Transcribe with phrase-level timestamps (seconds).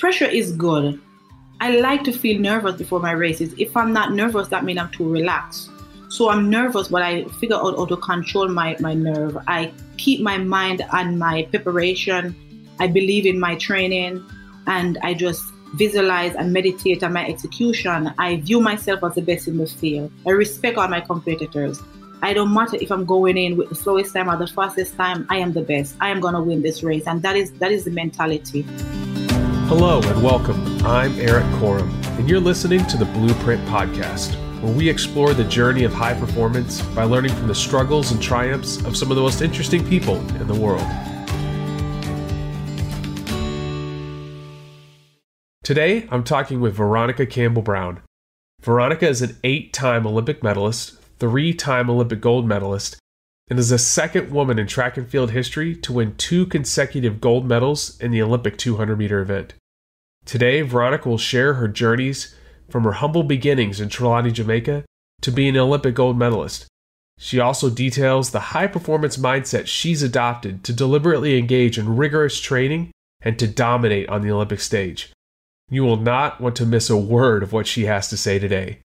[0.00, 0.98] pressure is good.
[1.60, 3.54] I like to feel nervous before my races.
[3.58, 5.70] If I'm not nervous, that means I'm too relaxed.
[6.08, 9.36] So I'm nervous, but I figure out how to control my, my nerve.
[9.46, 12.34] I keep my mind on my preparation.
[12.80, 14.24] I believe in my training
[14.66, 15.44] and I just
[15.74, 18.12] visualize and meditate on my execution.
[18.18, 20.10] I view myself as the best in the field.
[20.26, 21.80] I respect all my competitors.
[22.22, 25.26] I don't matter if I'm going in with the slowest time or the fastest time,
[25.28, 25.94] I am the best.
[26.00, 27.06] I am gonna win this race.
[27.06, 28.64] And that is that is the mentality.
[29.70, 30.84] Hello and welcome.
[30.84, 31.88] I'm Erik Korem,
[32.18, 36.82] and you're listening to the Blueprint Podcast where we explore the journey of high performance
[36.86, 40.48] by learning from the struggles and triumphs of some of the most interesting people in
[40.48, 40.84] the world.
[45.62, 48.02] Today, I'm talking with Veronica Campbell Brown.
[48.60, 52.96] Veronica is an eight time Olympic medalist, three time Olympic gold medalist,
[53.48, 57.46] and is the second woman in track and field history to win two consecutive gold
[57.46, 59.54] medals in the Olympic 200 meter event.
[60.24, 62.34] Today, Veronica will share her journeys
[62.68, 64.84] from her humble beginnings in Trelawny, Jamaica,
[65.22, 66.66] to being an Olympic gold medalist.
[67.18, 72.92] She also details the high performance mindset she's adopted to deliberately engage in rigorous training
[73.20, 75.12] and to dominate on the Olympic stage.
[75.68, 78.80] You will not want to miss a word of what she has to say today.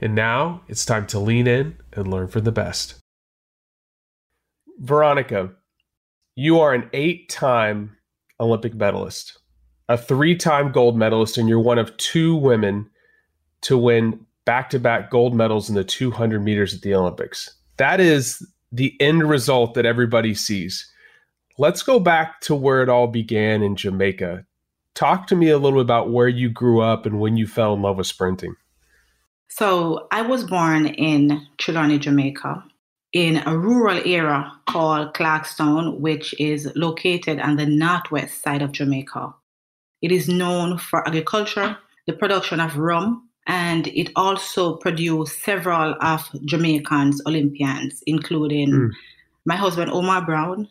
[0.00, 3.00] And now it's time to lean in and learn from the best.
[4.78, 5.50] Veronica,
[6.34, 7.96] you are an eight time
[8.40, 9.38] Olympic medalist,
[9.92, 12.88] a three time gold medalist, and you're one of two women
[13.60, 17.54] to win back to back gold medals in the 200 meters at the Olympics.
[17.76, 20.90] That is the end result that everybody sees.
[21.58, 24.46] Let's go back to where it all began in Jamaica.
[24.94, 27.74] Talk to me a little bit about where you grew up and when you fell
[27.74, 28.54] in love with sprinting.
[29.48, 32.64] So, I was born in Trelawny, Jamaica,
[33.12, 39.34] in a rural area called Clarkstown, which is located on the northwest side of Jamaica.
[40.02, 46.28] It is known for agriculture, the production of rum, and it also produced several of
[46.44, 48.90] Jamaican's Olympians, including mm.
[49.44, 50.68] my husband Omar Brown,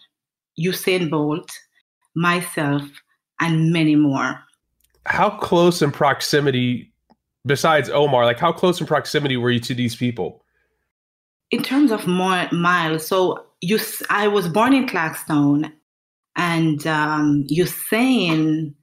[0.60, 1.50] Usain Bolt,
[2.16, 2.84] myself,
[3.40, 4.42] and many more.
[5.06, 6.94] How close in proximity,
[7.46, 10.44] besides Omar, like how close in proximity were you to these people?
[11.50, 15.72] In terms of more miles, so you, I was born in Clarkstown,
[16.38, 18.74] and um, Usain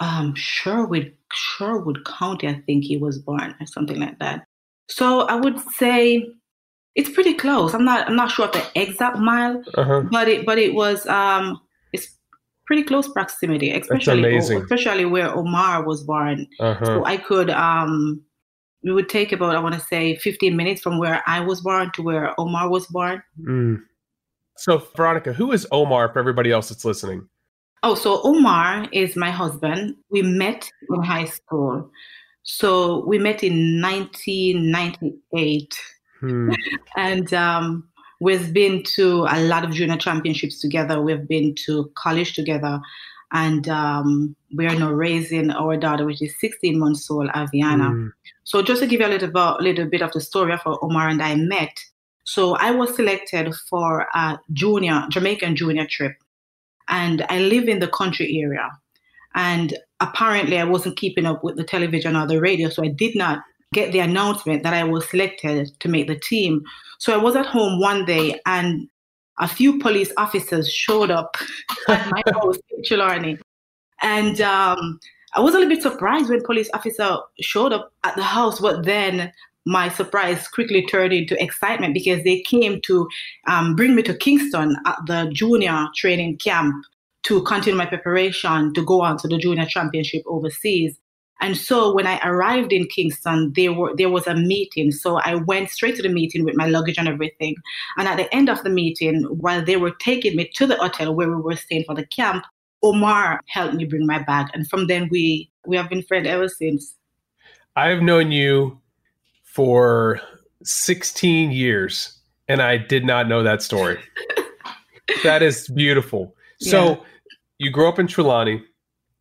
[0.00, 4.44] um, Sherwood Sherwood Content, I think he was born, or something like that.
[4.88, 6.26] So I would say
[6.94, 7.74] it's pretty close.
[7.74, 10.02] I'm not I'm not sure of the exact mile, uh-huh.
[10.10, 11.60] but it but it was um
[11.92, 12.16] it's
[12.66, 16.46] pretty close proximity, especially especially where Omar was born.
[16.58, 16.84] Uh-huh.
[16.84, 18.22] So I could um
[18.82, 21.90] it would take about I want to say 15 minutes from where I was born
[21.94, 23.22] to where Omar was born.
[23.40, 23.82] Mm.
[24.56, 27.28] So Veronica, who is Omar for everybody else that's listening?
[27.82, 29.96] Oh, so Omar is my husband.
[30.10, 31.90] We met in high school.
[32.42, 35.78] So we met in 1998.
[36.20, 36.50] Hmm.
[36.96, 37.88] and um,
[38.20, 41.00] we've been to a lot of junior championships together.
[41.00, 42.80] We've been to college together.
[43.30, 47.90] And um, we are now raising our daughter, which is 16 months old, Aviana.
[47.90, 48.06] Hmm.
[48.44, 50.78] So just to give you a little, about, little bit of the story of how
[50.82, 51.78] Omar and I met.
[52.24, 56.16] So I was selected for a junior, Jamaican junior trip
[56.88, 58.68] and I live in the country area.
[59.34, 63.14] And apparently, I wasn't keeping up with the television or the radio, so I did
[63.14, 63.40] not
[63.74, 66.62] get the announcement that I was selected to make the team.
[66.98, 68.88] So I was at home one day, and
[69.38, 71.36] a few police officers showed up
[71.88, 72.58] at my house
[72.90, 73.38] in.
[74.02, 74.98] And um,
[75.34, 78.84] I was a little bit surprised when police officer showed up at the house, but
[78.84, 79.32] then
[79.68, 83.06] my surprise quickly turned into excitement because they came to
[83.46, 86.74] um, bring me to Kingston at the junior training camp
[87.24, 90.98] to continue my preparation to go on to the junior championship overseas.
[91.42, 94.90] And so when I arrived in Kingston, there were there was a meeting.
[94.90, 97.54] So I went straight to the meeting with my luggage and everything.
[97.98, 101.14] And at the end of the meeting, while they were taking me to the hotel
[101.14, 102.44] where we were staying for the camp,
[102.82, 104.46] Omar helped me bring my bag.
[104.54, 106.94] And from then we we have been friends ever since.
[107.76, 108.80] I've known you
[109.58, 110.20] for
[110.62, 112.16] 16 years
[112.46, 113.98] and I did not know that story.
[115.24, 116.36] that is beautiful.
[116.60, 116.96] So yeah.
[117.58, 118.62] you grew up in Trelawny.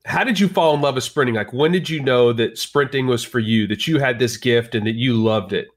[0.05, 1.33] How did you fall in love with sprinting?
[1.33, 4.75] Like when did you know that sprinting was for you, that you had this gift
[4.75, 5.69] and that you loved it?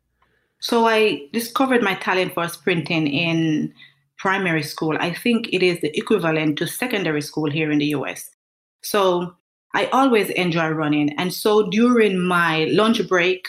[0.58, 3.72] So I discovered my talent for sprinting in
[4.18, 4.94] primary school.
[5.00, 8.28] I think it is the equivalent to secondary school here in the US.
[8.82, 9.34] So
[9.74, 11.18] I always enjoy running.
[11.18, 13.48] And so during my lunch break,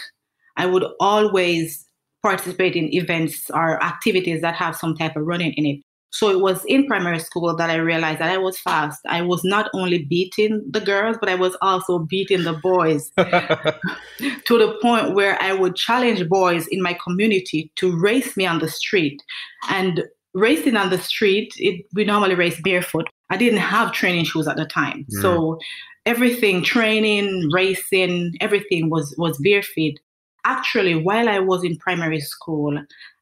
[0.58, 1.86] I would always
[2.22, 5.82] participate in events or activities that have some type of running in it.
[6.14, 9.00] So it was in primary school that I realized that I was fast.
[9.08, 14.58] I was not only beating the girls, but I was also beating the boys to
[14.58, 18.68] the point where I would challenge boys in my community to race me on the
[18.68, 19.24] street.
[19.70, 23.08] And racing on the street, it, we normally race barefoot.
[23.30, 25.06] I didn't have training shoes at the time.
[25.16, 25.22] Mm.
[25.22, 25.60] So
[26.06, 29.94] everything, training, racing, everything was, was barefoot.
[30.44, 32.80] Actually, while I was in primary school,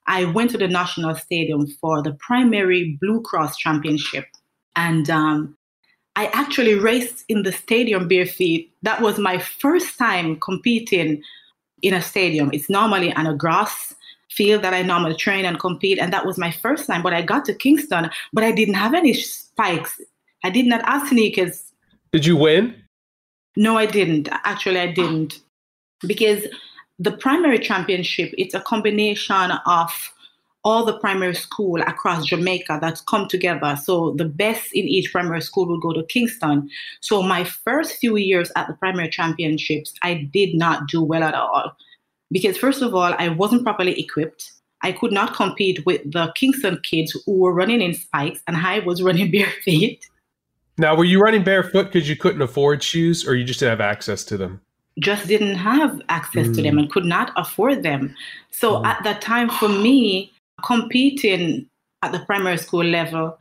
[0.08, 4.26] I went to the National Stadium for the primary Blue Cross Championship.
[4.76, 5.58] And um,
[6.16, 8.72] I actually raced in the stadium bare feet.
[8.82, 11.22] That was my first time competing
[11.82, 12.50] in a stadium.
[12.54, 13.94] It's normally on a grass
[14.32, 16.00] field that I normally train and compete.
[16.00, 17.04] And that was my first time.
[17.04, 20.00] But I got to Kingston, but I didn't have any spikes.
[20.44, 21.72] I did not have sneakers.
[22.12, 22.76] Did you win?
[23.56, 24.30] No, I didn't.
[24.44, 25.42] Actually, I didn't.
[26.08, 26.46] Because
[27.00, 30.14] the primary championship, it's a combination of
[30.66, 33.78] all the primary school across Jamaica that's come together.
[33.82, 36.70] So the best in each primary school will go to Kingston.
[37.00, 41.34] So my first few years at the primary championships, I did not do well at
[41.34, 41.72] all.
[42.32, 44.52] Because first of all, I wasn't properly equipped.
[44.82, 48.80] I could not compete with the Kingston kids who were running in spikes and I
[48.80, 50.06] was running bare feet.
[50.78, 53.82] Now, were you running barefoot because you couldn't afford shoes or you just didn't have
[53.82, 54.62] access to them?
[55.00, 56.56] Just didn't have access mm.
[56.56, 56.80] to them mm.
[56.80, 58.16] and could not afford them.
[58.52, 58.86] So mm.
[58.86, 60.32] at that time, for me,
[60.64, 61.68] competing
[62.02, 63.38] at the primary school level,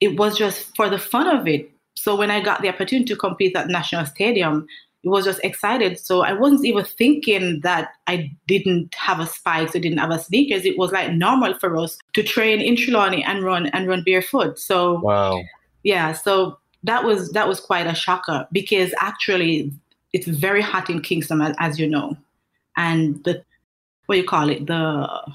[0.00, 1.70] it was just for the fun of it.
[1.94, 4.66] So when I got the opportunity to compete at National Stadium,
[5.04, 5.98] it was just excited.
[5.98, 10.18] So I wasn't even thinking that I didn't have a spikes or didn't have a
[10.18, 10.64] sneakers.
[10.64, 14.58] It was like normal for us to train in Trelawny and run and run barefoot.
[14.58, 15.42] So wow,
[15.82, 16.12] yeah.
[16.12, 19.72] So that was that was quite a shocker because actually
[20.12, 22.16] it's very hot in Kingston, as, as you know,
[22.76, 23.42] and the
[24.06, 24.66] what do you call it?
[24.66, 25.34] The what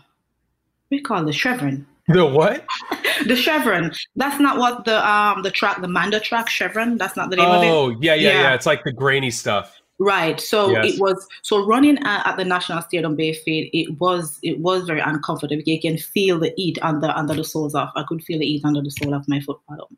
[0.90, 1.26] do you call it?
[1.26, 1.86] the chevron.
[2.08, 2.66] The what?
[3.28, 3.92] the chevron.
[4.16, 6.98] That's not what the um the track the Mondo track chevron.
[6.98, 7.68] That's not the name oh, of it.
[7.68, 8.54] Oh yeah, yeah, yeah, yeah.
[8.54, 9.80] It's like the grainy stuff.
[10.00, 10.40] Right.
[10.40, 10.94] So yes.
[10.94, 13.70] it was so running at, at the National Stadium Bayfield.
[13.74, 15.62] It was it was very uncomfortable.
[15.66, 17.90] You can feel the heat under under the soles of.
[17.96, 19.98] I could feel the heat under the sole of my foot bottom.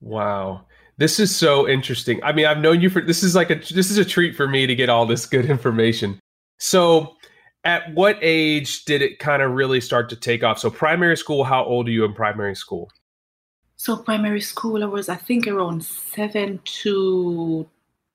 [0.00, 0.66] Wow.
[0.98, 2.22] This is so interesting.
[2.22, 4.48] I mean, I've known you for this is like a this is a treat for
[4.48, 6.18] me to get all this good information.
[6.58, 7.16] So,
[7.64, 10.58] at what age did it kind of really start to take off?
[10.58, 12.90] So, primary school, how old are you in primary school?
[13.76, 17.68] So, primary school, I was, I think, around seven to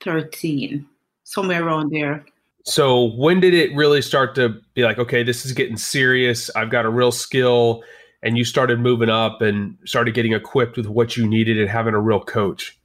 [0.03, 0.87] 13,
[1.23, 2.25] somewhere around there.
[2.65, 6.49] So, when did it really start to be like, okay, this is getting serious?
[6.55, 7.83] I've got a real skill
[8.23, 11.93] and you started moving up and started getting equipped with what you needed and having
[11.93, 12.77] a real coach?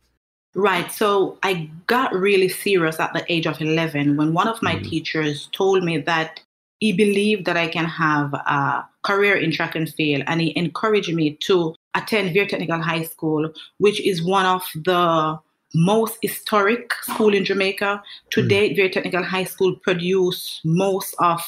[0.55, 0.91] Right.
[0.91, 4.89] So I got really serious at the age of 11 when one of my mm-hmm.
[4.89, 6.41] teachers told me that
[6.81, 11.13] he believed that I can have a career in track and field and he encouraged
[11.13, 15.39] me to attend Vere Technical High School, which is one of the
[15.75, 18.03] most historic school in Jamaica.
[18.31, 18.49] To mm.
[18.49, 21.41] date, Vere Technical High School produce most of,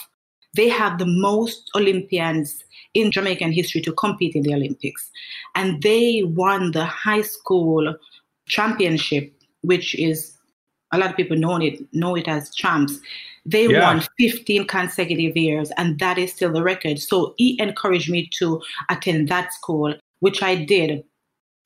[0.55, 2.65] they have the most Olympians
[2.95, 5.11] in Jamaican history to compete in the Olympics.
[5.55, 7.95] And they won the high school
[8.47, 9.33] championship,
[9.63, 10.39] which is
[10.93, 12.99] a lot of people know it know it as champs.
[13.45, 13.81] They yeah.
[13.81, 16.99] won 15 consecutive years, and that is still the record.
[16.99, 21.05] So he encouraged me to attend that school, which I did.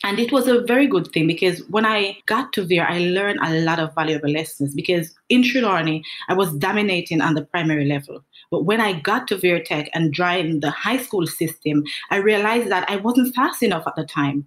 [0.04, 3.38] And it was a very good thing because when I got to there, I learned
[3.42, 8.24] a lot of valuable lessons because in Trelawny, I was dominating on the primary level.
[8.52, 12.68] But when I got to Vere Tech and joined the high school system, I realized
[12.70, 14.46] that I wasn't fast enough at the time.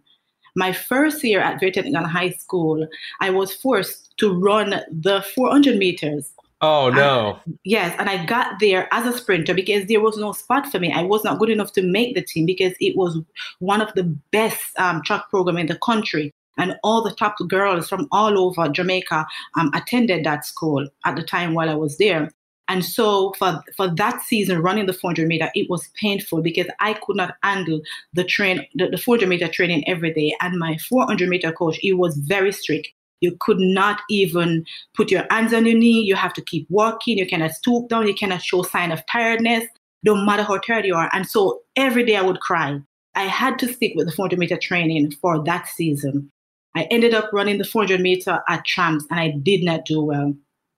[0.55, 2.87] My first year at Vere Technical High School,
[3.19, 6.31] I was forced to run the 400 meters.
[6.61, 7.39] Oh no!
[7.45, 10.79] And, yes, and I got there as a sprinter because there was no spot for
[10.79, 10.93] me.
[10.93, 13.19] I was not good enough to make the team because it was
[13.59, 17.89] one of the best um, track program in the country and all the top girls
[17.89, 19.25] from all over Jamaica
[19.57, 22.29] um, attended that school at the time while I was there.
[22.67, 26.93] And so for, for that season, running the 400 meter, it was painful because I
[26.93, 27.81] could not handle
[28.13, 30.35] the train, the, the 400 meter training every day.
[30.41, 32.87] And my 400 meter coach, he was very strict.
[33.21, 36.01] You could not even put your hands on your knee.
[36.01, 37.17] You have to keep walking.
[37.17, 38.07] You cannot stoop down.
[38.07, 39.65] You cannot show sign of tiredness,
[40.03, 41.09] no matter how tired you are.
[41.13, 42.79] And so every day I would cry.
[43.15, 46.31] I had to stick with the 400 meter training for that season.
[46.75, 50.35] I ended up running the 400 meter at Champs and I did not do well.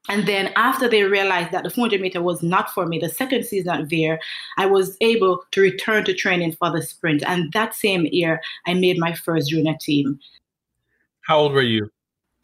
[0.09, 3.45] And then after they realized that the 400 meter was not for me, the second
[3.45, 4.19] season at Vere,
[4.57, 7.23] I was able to return to training for the sprint.
[7.25, 10.19] And that same year, I made my first junior team.
[11.21, 11.89] How old were you?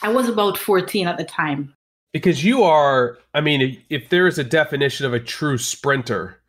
[0.02, 1.74] I was about 14 at the time.
[2.12, 6.40] Because you are, I mean, if there is a definition of a true sprinter,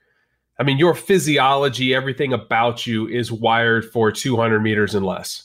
[0.58, 5.44] I mean, your physiology, everything about you is wired for 200 meters and less.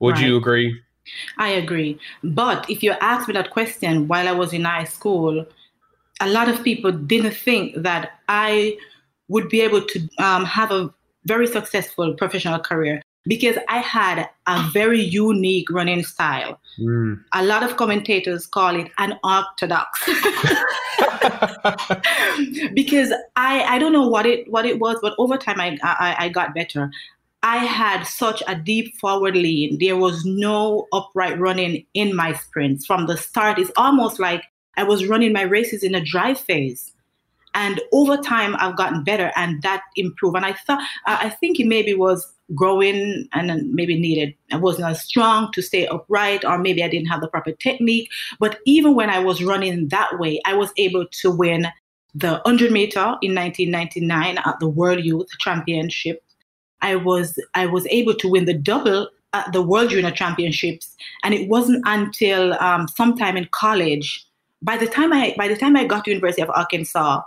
[0.00, 0.26] Would right.
[0.26, 0.80] you agree?
[1.38, 1.98] I agree.
[2.22, 5.46] But if you ask me that question while I was in high school,
[6.20, 8.76] a lot of people didn't think that I
[9.28, 10.92] would be able to um, have a
[11.24, 16.60] very successful professional career because I had a very unique running style.
[16.78, 17.22] Mm.
[17.32, 20.08] A lot of commentators call it unorthodox.
[22.74, 26.16] because I, I don't know what it what it was, but over time I, I,
[26.18, 26.90] I got better.
[27.42, 29.78] I had such a deep forward lean.
[29.80, 33.58] There was no upright running in my sprints from the start.
[33.58, 34.44] It's almost like
[34.76, 36.92] I was running my races in a drive phase.
[37.54, 40.36] And over time, I've gotten better, and that improved.
[40.36, 44.34] And I thought, I think it maybe was growing and maybe needed.
[44.50, 48.08] I wasn't as strong to stay upright, or maybe I didn't have the proper technique.
[48.38, 51.66] But even when I was running that way, I was able to win
[52.14, 56.22] the 100 meter in 1999 at the World Youth Championship.
[56.82, 61.32] I was I was able to win the double at the World Junior Championships, and
[61.32, 64.26] it wasn't until um, sometime in college.
[64.60, 67.22] By the time I by the time I got to University of Arkansas,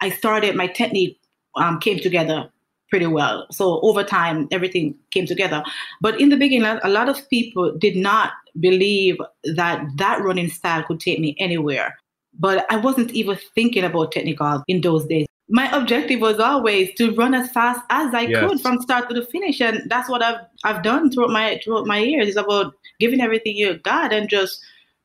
[0.00, 1.20] I started my technique
[1.56, 2.48] um, came together
[2.88, 3.46] pretty well.
[3.52, 5.62] So over time, everything came together.
[6.00, 10.82] But in the beginning, a lot of people did not believe that that running style
[10.82, 11.96] could take me anywhere.
[12.38, 15.26] But I wasn't even thinking about technical in those days.
[15.52, 18.40] My objective was always to run as fast as I yes.
[18.40, 21.86] could from start to the finish, and that's what I've I've done throughout my throughout
[21.86, 22.28] my years.
[22.28, 24.62] It's about giving everything you got and just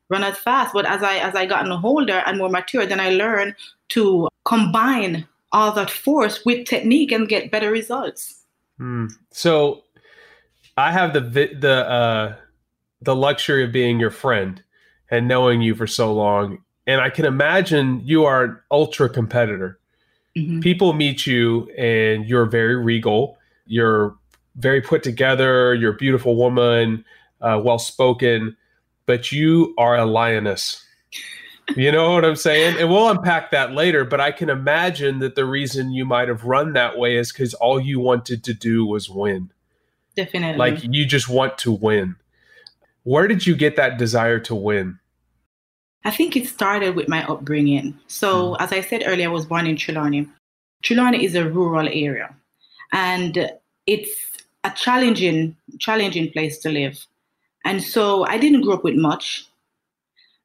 [0.08, 0.72] run as fast.
[0.72, 3.54] But as I as I gotten older and more mature, then I learned
[3.90, 8.42] to combine all that force with technique and get better results.
[8.80, 9.10] Mm.
[9.32, 9.84] So
[10.76, 12.36] I have the the uh,
[13.00, 14.62] the luxury of being your friend
[15.10, 19.78] and knowing you for so long, and I can imagine you are an ultra competitor.
[20.36, 20.60] Mm-hmm.
[20.60, 23.38] People meet you and you're very regal.
[23.66, 24.14] You're
[24.56, 25.74] very put together.
[25.74, 27.04] You're a beautiful woman,
[27.40, 28.56] uh, well spoken,
[29.06, 30.82] but you are a lioness.
[31.74, 32.76] You know what I'm saying?
[32.78, 36.44] And we'll unpack that later, but I can imagine that the reason you might have
[36.44, 39.50] run that way is because all you wanted to do was win.
[40.14, 40.58] Definitely.
[40.58, 42.14] Like you just want to win.
[43.02, 45.00] Where did you get that desire to win?
[46.06, 47.98] I think it started with my upbringing.
[48.06, 48.56] So, mm.
[48.60, 50.30] as I said earlier, I was born in Trelawny.
[50.84, 52.32] Trelawny is a rural area,
[52.92, 53.50] and
[53.88, 54.10] it's
[54.62, 57.04] a challenging, challenging place to live.
[57.64, 59.48] And so, I didn't grow up with much.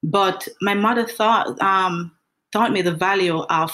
[0.02, 2.12] But my mother thought um,
[2.52, 3.72] taught me the value of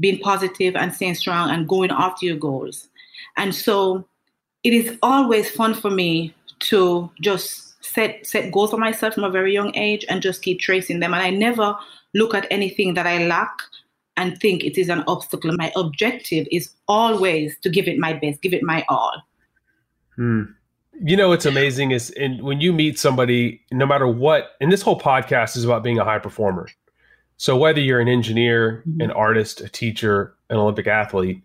[0.00, 2.88] being positive and staying strong and going after your goals.
[3.36, 4.08] And so
[4.64, 6.34] it is always fun for me
[6.70, 10.60] to just set set goals for myself from a very young age and just keep
[10.60, 11.14] tracing them.
[11.14, 11.76] And I never
[12.14, 13.52] look at anything that I lack
[14.16, 15.52] and think it is an obstacle.
[15.56, 19.22] My objective is always to give it my best, give it my all.
[20.16, 20.42] Hmm
[21.00, 24.82] you know what's amazing is and when you meet somebody no matter what and this
[24.82, 26.68] whole podcast is about being a high performer
[27.36, 29.00] so whether you're an engineer mm-hmm.
[29.00, 31.42] an artist a teacher an olympic athlete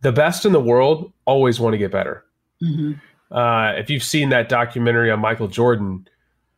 [0.00, 2.24] the best in the world always want to get better
[2.62, 2.92] mm-hmm.
[3.30, 6.06] Uh, if you've seen that documentary on michael jordan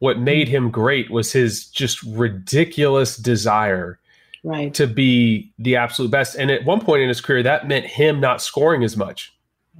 [0.00, 3.98] what made him great was his just ridiculous desire
[4.44, 4.74] right.
[4.74, 8.20] to be the absolute best and at one point in his career that meant him
[8.20, 9.32] not scoring as much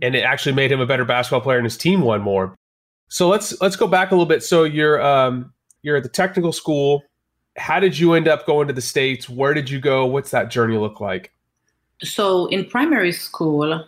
[0.03, 2.55] and it actually made him a better basketball player and his team won more.
[3.09, 4.43] So let's let's go back a little bit.
[4.43, 5.53] So you're um,
[5.83, 7.03] you're at the technical school.
[7.57, 9.29] How did you end up going to the states?
[9.29, 10.07] Where did you go?
[10.07, 11.33] What's that journey look like?
[12.03, 13.85] So in primary school,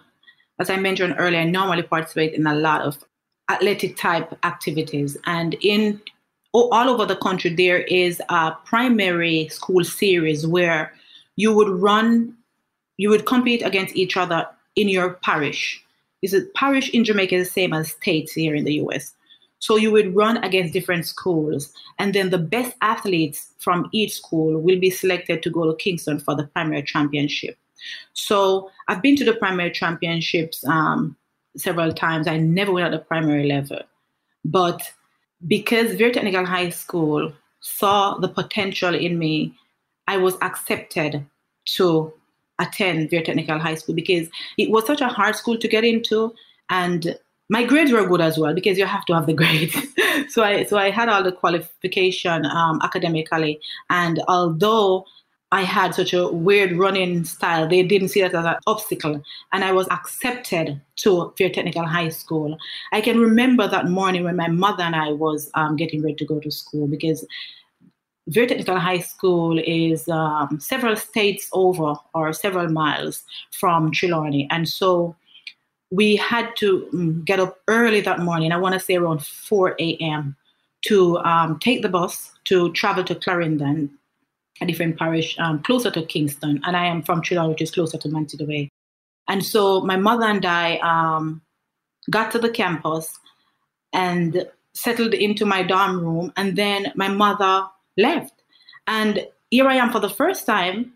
[0.60, 3.04] as I mentioned earlier, I normally participate in a lot of
[3.50, 6.00] athletic type activities, and in
[6.52, 10.92] all over the country there is a primary school series where
[11.36, 12.36] you would run,
[12.96, 15.84] you would compete against each other in your parish
[16.22, 19.14] is it parish in Jamaica is the same as states here in the US.
[19.58, 24.58] So you would run against different schools, and then the best athletes from each school
[24.58, 27.58] will be selected to go to Kingston for the primary championship.
[28.12, 31.16] So I've been to the primary championships um,
[31.56, 32.26] several times.
[32.26, 33.80] I never went at the primary level,
[34.44, 34.82] but
[35.46, 39.54] because Vere Technical High School saw the potential in me,
[40.06, 41.25] I was accepted
[41.76, 42.12] to
[42.58, 46.34] attend Vere Technical High School because it was such a hard school to get into,
[46.68, 47.16] and
[47.49, 49.76] my grades were good as well because you have to have the grades.
[50.28, 55.04] so I so I had all the qualification um, academically, and although
[55.52, 57.69] I had such a weird running style.
[57.69, 59.21] They didn't see that as an obstacle.
[59.52, 62.57] And I was accepted to Vere Technical High School.
[62.92, 66.25] I can remember that morning when my mother and I was um, getting ready to
[66.25, 67.26] go to school because
[68.28, 74.47] Vere Technical High School is um, several states over or several miles from Trelawny.
[74.50, 75.16] And so
[75.90, 79.75] we had to um, get up early that morning, I want to say around 4
[79.80, 80.37] a.m.,
[80.83, 83.90] to um, take the bus to travel to Clarendon,
[84.60, 86.60] a different parish um, closer to Kingston.
[86.64, 88.68] And I am from Trelawny, which is closer to Montego Bay.
[89.28, 91.42] And so my mother and I um,
[92.10, 93.18] got to the campus
[93.92, 96.32] and settled into my dorm room.
[96.36, 98.34] And then my mother left.
[98.86, 100.92] And here I am for the first time,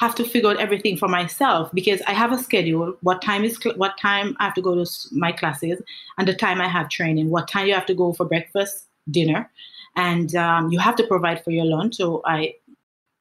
[0.00, 2.96] have to figure out everything for myself because I have a schedule.
[3.02, 5.80] What time is what time I have to go to my classes,
[6.16, 7.28] and the time I have training.
[7.28, 9.50] What time you have to go for breakfast, dinner,
[9.96, 11.96] and um, you have to provide for your lunch.
[11.96, 12.54] So I,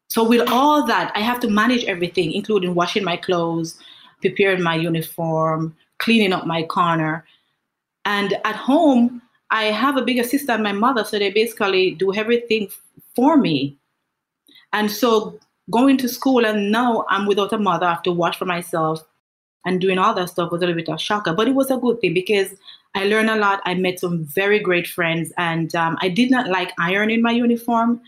[0.10, 3.78] so with all that, I have to manage everything, including washing my clothes,
[4.22, 7.26] preparing my uniform, cleaning up my corner,
[8.06, 12.14] and at home I have a bigger sister and my mother, so they basically do
[12.14, 12.70] everything
[13.16, 13.78] for me.
[14.74, 15.40] And so
[15.72, 19.04] going to school and now I'm without a mother, I have to watch for myself
[19.66, 21.34] and doing all that stuff was a little bit of shocker.
[21.34, 22.56] But it was a good thing because
[22.96, 23.62] I learned a lot.
[23.66, 28.02] I met some very great friends and um, I did not like ironing my uniform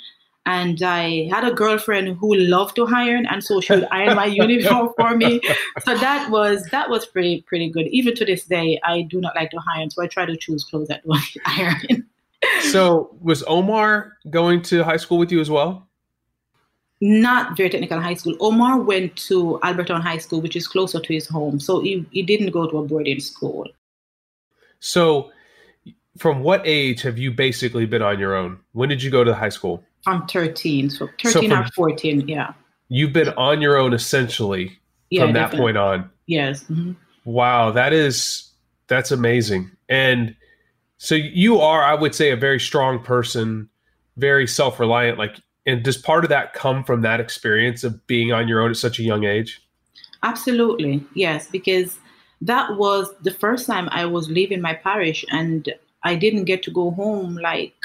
[0.45, 4.25] and I had a girlfriend who loved to iron, and so she would iron my
[4.25, 5.41] uniform for me.
[5.83, 7.88] So that was that was pretty pretty good.
[7.88, 10.63] Even to this day, I do not like to iron, so I try to choose
[10.63, 12.07] clothes that don't iron.
[12.71, 15.88] so was Omar going to high school with you as well?
[17.03, 18.38] Not Vere Technical High School.
[18.39, 21.60] Omar went to Albert Town High School, which is closer to his home.
[21.60, 23.67] So he, he didn't go to a boarding school.
[24.79, 25.31] So
[26.17, 28.60] from what age have you basically been on your own?
[28.74, 29.83] When did you go to high school?
[30.05, 32.53] I'm 13, so 13 so or 14, yeah.
[32.89, 34.77] You've been on your own essentially
[35.10, 36.10] yeah, from that point on.
[36.27, 36.63] Yes.
[36.63, 36.93] Mm-hmm.
[37.25, 38.51] Wow, that is
[38.88, 39.72] that's amazing.
[39.88, 40.36] And
[40.98, 43.70] so you are, I would say, a very strong person,
[44.17, 45.17] very self-reliant.
[45.17, 48.72] Like, and does part of that come from that experience of being on your own
[48.72, 49.62] at such a young age?
[50.24, 51.98] Absolutely, yes, because
[52.41, 55.72] that was the first time I was leaving my parish, and
[56.03, 57.75] I didn't get to go home like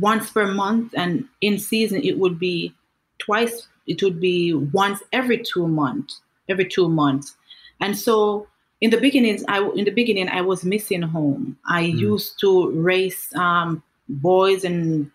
[0.00, 2.74] once per month, and in season it would be
[3.18, 3.68] twice.
[3.86, 7.36] It would be once every two months, every two months,
[7.80, 8.46] and so
[8.80, 11.56] in the beginning, I in the beginning I was missing home.
[11.66, 11.98] I mm.
[11.98, 15.10] used to race um, boys and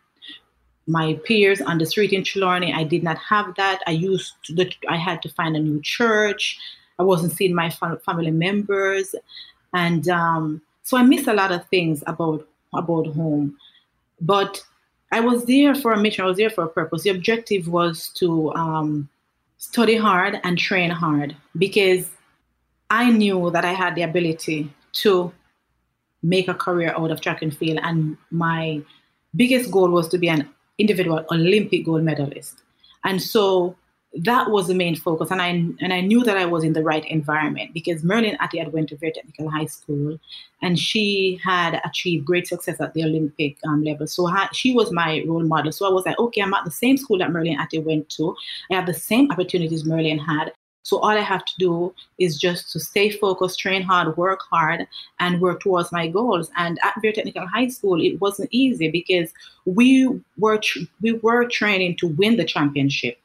[0.87, 2.73] my peers on the street in Trelawny.
[2.73, 3.81] I did not have that.
[3.85, 6.57] I used to, I had to find a new church.
[6.97, 9.13] I wasn't seeing my family members,
[9.73, 13.55] and um, so I miss a lot of things about about home.
[14.19, 14.63] But
[15.11, 16.23] I was there for a mission.
[16.23, 17.03] I was there for a purpose.
[17.03, 19.09] The objective was to um,
[19.57, 22.09] study hard and train hard because
[22.89, 25.31] I knew that I had the ability to
[26.21, 27.79] make a career out of track and field.
[27.83, 28.81] And my
[29.35, 32.61] biggest goal was to be an individual Olympic gold medalist.
[33.03, 33.75] And so
[34.15, 36.83] that was the main focus and I and I knew that I was in the
[36.83, 40.19] right environment because Merlene Ottey had went to Vere Technical High School
[40.63, 44.07] and she had achieved great success at the Olympic um, level.
[44.07, 45.71] So she was my role model.
[45.71, 48.35] So I was like, okay, I'm at the same school that Merlene Ottey went to.
[48.71, 50.53] I have the same opportunities Merlene had.
[50.81, 54.87] So all I have to do is just to stay focused, train hard, work hard,
[55.19, 56.49] and work towards my goals.
[56.57, 59.31] And at Vere Technical High School, it wasn't easy because
[59.65, 63.19] we were tr- we were training to win the championship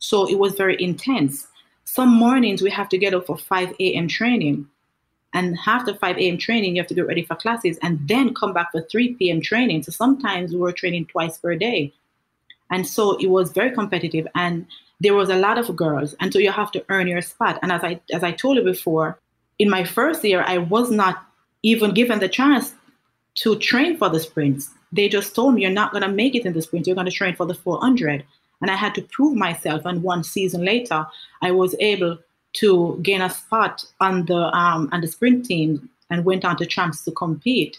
[0.00, 1.46] so it was very intense.
[1.84, 4.08] Some mornings we have to get up for 5 a.m.
[4.08, 4.66] training.
[5.32, 6.38] And after 5 a.m.
[6.38, 9.40] training, you have to get ready for classes and then come back for 3 p.m.
[9.40, 9.84] training.
[9.84, 11.92] So sometimes we were training twice per day.
[12.70, 14.66] And so it was very competitive and
[15.00, 16.14] there was a lot of girls.
[16.18, 17.58] And so you have to earn your spot.
[17.62, 19.18] And as I as I told you before,
[19.58, 21.26] in my first year, I was not
[21.62, 22.74] even given the chance
[23.36, 24.70] to train for the sprints.
[24.92, 27.36] They just told me you're not gonna make it in the sprints, you're gonna train
[27.36, 28.24] for the 400
[28.60, 29.84] and I had to prove myself.
[29.84, 31.06] And one season later,
[31.42, 32.18] I was able
[32.54, 36.66] to gain a spot on the um, on the sprint team and went on to
[36.66, 37.78] champs to compete.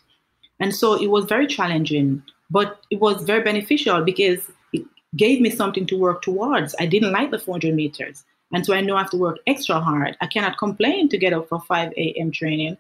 [0.60, 4.84] And so it was very challenging, but it was very beneficial because it
[5.18, 6.76] gave me something to work towards.
[6.80, 8.24] I didn't like the 400 meters.
[8.54, 10.18] And so I know I have to work extra hard.
[10.22, 12.32] I cannot complain to get up for 5 a.m.
[12.32, 12.78] training.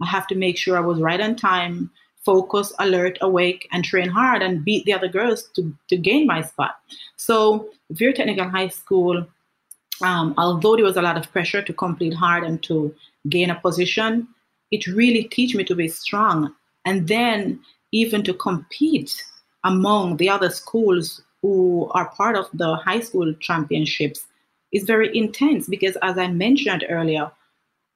[0.00, 1.90] I have to make sure I was right on time,
[2.24, 6.42] focus, alert, awake, and train hard and beat the other girls to, to gain my
[6.42, 6.76] spot.
[7.16, 9.26] So, Vere Technical High School,
[10.02, 12.94] um, although there was a lot of pressure to complete hard and to
[13.28, 14.28] gain a position,
[14.70, 16.54] it really teach me to be strong.
[16.84, 17.60] And then
[17.92, 19.22] even to compete
[19.64, 24.24] among the other schools who are part of the high school championships
[24.72, 27.30] is very intense because, as I mentioned earlier,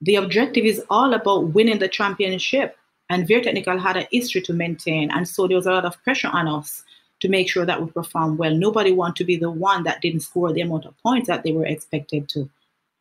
[0.02, 2.76] the objective is all about winning the championship
[3.08, 5.10] and Vere Technical had a history to maintain.
[5.10, 6.82] And so there was a lot of pressure on us
[7.20, 8.54] to make sure that we perform well.
[8.54, 11.52] Nobody want to be the one that didn't score the amount of points that they
[11.52, 12.50] were expected to.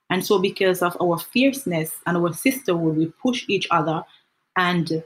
[0.10, 4.04] And so, because of our fierceness and our sisterhood, we push each other.
[4.56, 5.04] And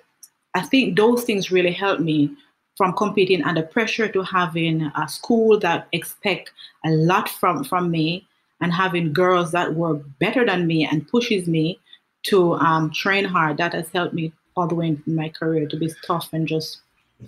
[0.53, 2.35] I think those things really helped me
[2.75, 6.51] from competing under pressure to having a school that expect
[6.85, 8.27] a lot from, from me
[8.61, 11.79] and having girls that were better than me and pushes me
[12.23, 13.57] to um, train hard.
[13.57, 16.81] That has helped me all the way in my career to be tough and just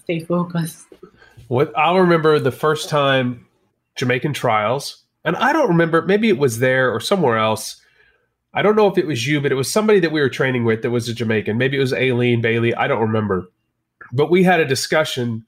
[0.03, 0.85] stay focused.
[1.47, 3.47] What I'll remember the first time
[3.95, 7.81] Jamaican trials, and I don't remember, maybe it was there or somewhere else.
[8.53, 10.65] I don't know if it was you, but it was somebody that we were training
[10.65, 11.57] with that was a Jamaican.
[11.57, 12.75] Maybe it was Aleen Bailey.
[12.75, 13.49] I don't remember.
[14.11, 15.45] But we had a discussion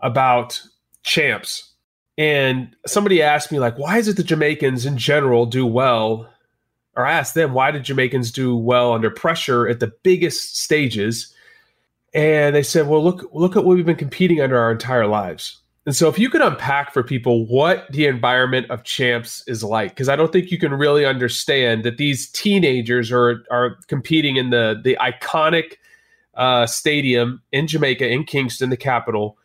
[0.00, 0.62] about
[1.02, 1.72] champs.
[2.16, 6.30] And somebody asked me, like, why is it the Jamaicans in general do well?
[6.96, 11.32] Or asked them, why did Jamaicans do well under pressure at the biggest stages?
[12.12, 15.60] And they said, well, look, look at what we've been competing under our entire lives.
[15.86, 19.90] And so, if you could unpack for people what the environment of champs is like,
[19.90, 24.50] because I don't think you can really understand that these teenagers are are competing in
[24.50, 25.76] the the iconic
[26.34, 29.38] uh, stadium in Jamaica, in Kingston, the capital.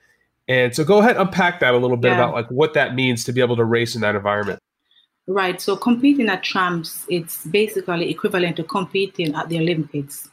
[0.48, 2.16] And so, go ahead, unpack that a little bit yeah.
[2.16, 4.60] about like what that means to be able to race in that environment.
[5.28, 5.60] Right.
[5.60, 10.30] So, competing at champs, it's basically equivalent to competing at the Olympics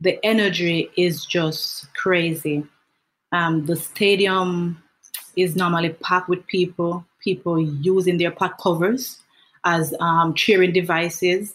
[0.00, 2.64] the energy is just crazy.
[3.32, 4.82] Um, the stadium
[5.36, 9.18] is normally packed with people, people using their pot covers
[9.64, 11.54] as um, cheering devices,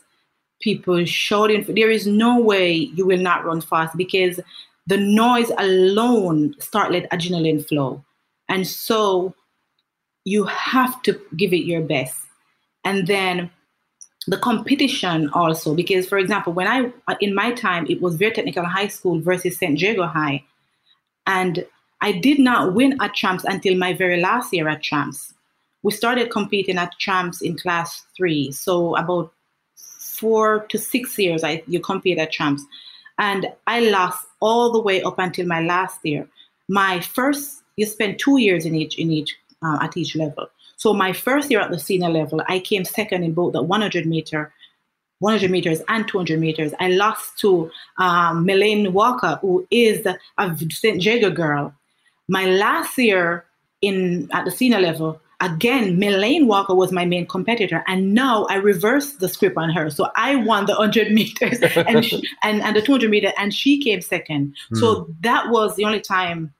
[0.61, 1.63] people shouting.
[1.73, 4.39] There is no way you will not run fast because
[4.87, 8.03] the noise alone start adrenaline flow.
[8.49, 9.33] And so
[10.25, 12.17] you have to give it your best.
[12.83, 13.49] And then
[14.27, 18.63] the competition also because for example when i in my time it was Vere technical
[18.63, 20.43] high school versus st jago high.
[21.27, 21.65] And
[22.01, 25.33] i did not win at champs until my very last year at champs.
[25.83, 28.51] We started competing at champs in class three.
[28.51, 29.33] So about
[29.75, 32.63] four to six years i you compete at champs.
[33.17, 36.27] And i lost all the way up until my last year.
[36.69, 40.47] My first you spend two years in each in each uh, at each level
[40.83, 44.05] so my first year at the senior level, I came second in both the 100
[44.05, 44.51] meter,
[45.19, 46.73] 100 meters and 200 meters.
[46.77, 50.17] I lost to um, Melaine Walker, who is a
[50.69, 51.01] St.
[51.01, 51.73] Jago girl.
[52.27, 53.45] My last year
[53.79, 58.55] in at the senior level, again, Melaine Walker was my main competitor, and now I
[58.55, 59.89] reversed the script on her.
[59.89, 63.81] So I won the 100 meters and, she, and and the 200 meter, and she
[63.81, 64.53] came second.
[64.73, 64.79] Mm.
[64.81, 66.53] So that was the only time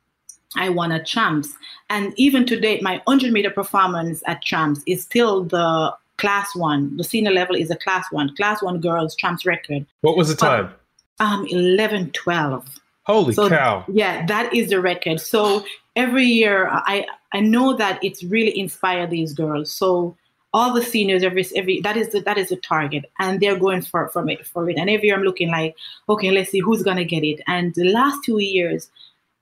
[0.56, 1.54] I won at Champs.
[1.89, 6.96] And even today, my 100 meter performance at Champs is still the class one.
[6.98, 9.86] The senior level is a class one, class one girls Champs record.
[10.02, 10.72] What was the time?
[11.18, 12.80] But, um, 11, 12.
[13.06, 13.86] Holy so, cow.
[13.88, 15.20] Yeah, that is the record.
[15.20, 19.72] So every year, I, I know that it's really inspired these girls.
[19.72, 20.16] So
[20.54, 23.82] all the seniors every every that is the that is the target and they're going
[23.82, 25.76] for from it for it and every year i'm looking like
[26.08, 28.89] okay let's see who's gonna get it and the last two years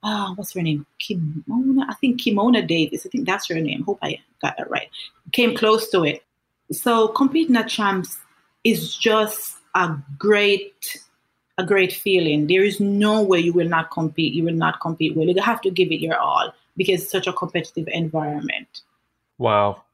[0.02, 0.86] uh, what's her name?
[1.00, 3.06] Kevona, I think Kevona Davis.
[3.06, 3.82] I think that's her name.
[3.84, 4.88] Hope I got that right.
[5.32, 6.24] Came close to it.
[6.72, 8.18] So competing at champs
[8.64, 10.98] is just a great,
[11.58, 12.46] a great feeling.
[12.46, 14.34] There is no way you will not compete.
[14.34, 15.26] You will not compete well.
[15.26, 18.82] You have to give it your all because it's such a competitive environment.
[19.38, 19.84] Wow.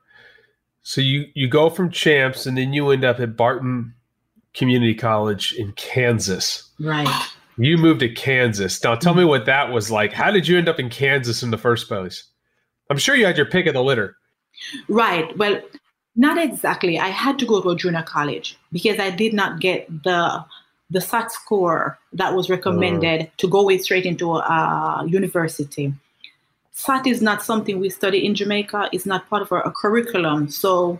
[0.82, 3.94] So you you go from champs and then you end up at Barton
[4.54, 6.70] Community College in Kansas.
[6.80, 7.28] Right.
[7.58, 8.82] You moved to Kansas.
[8.82, 10.12] Now tell me what that was like.
[10.12, 12.24] How did you end up in Kansas in the first place?
[12.88, 14.16] I'm sure you had your pick of the litter.
[14.88, 15.36] Right.
[15.36, 15.60] Well,
[16.16, 16.98] not exactly.
[16.98, 20.44] I had to go to a junior college because I did not get the
[20.90, 23.26] the SAT score that was recommended uh.
[23.36, 25.92] to go straight into a university.
[26.72, 28.88] SAT is not something we study in Jamaica.
[28.92, 30.48] It's not part of our, our curriculum.
[30.48, 30.98] So,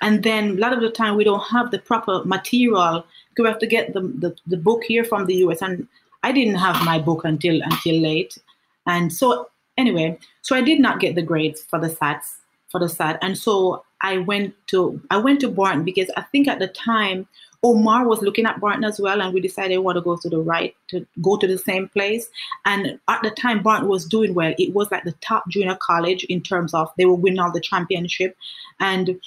[0.00, 3.04] and then a lot of the time we don't have the proper material.
[3.38, 5.86] We have to get the, the, the book here from the US, and
[6.22, 8.38] I didn't have my book until until late,
[8.86, 12.36] and so anyway, so I did not get the grades for the SATs
[12.70, 16.48] for the SAT, and so I went to I went to Barton because I think
[16.48, 17.26] at the time
[17.62, 20.28] Omar was looking at Barton as well, and we decided we want to go to
[20.28, 22.28] the right to go to the same place.
[22.64, 24.54] And at the time, Barton was doing well.
[24.58, 27.60] It was like the top junior college in terms of they were winning all the
[27.60, 28.36] championship,
[28.78, 29.20] and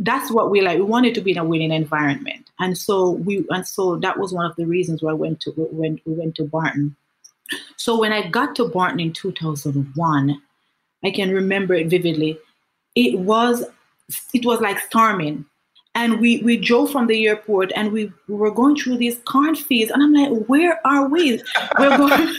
[0.00, 0.78] that's what we like.
[0.78, 4.32] We wanted to be in a winning environment, and so we and so that was
[4.32, 6.96] one of the reasons why I went to when we went to Barton.
[7.76, 10.42] So when I got to Barton in 2001,
[11.04, 12.38] I can remember it vividly.
[12.94, 13.64] It was
[14.34, 15.46] it was like storming,
[15.94, 19.90] and we we drove from the airport and we, we were going through these cornfields,
[19.90, 21.42] and I'm like, where are we?
[21.78, 22.34] We're going.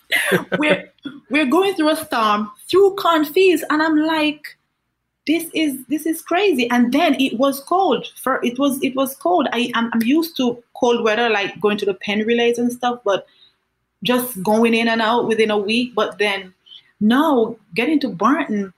[0.58, 0.92] we're
[1.30, 4.56] we're going through a storm through cornfields, and I'm like,
[5.26, 6.68] this is this is crazy.
[6.70, 8.06] And then it was cold.
[8.16, 9.48] For it was it was cold.
[9.52, 13.00] I I'm, I'm used to cold weather, like going to the Penn relays and stuff,
[13.04, 13.26] but
[14.02, 15.94] just going in and out within a week.
[15.94, 16.52] But then
[17.00, 18.72] now getting to Barton,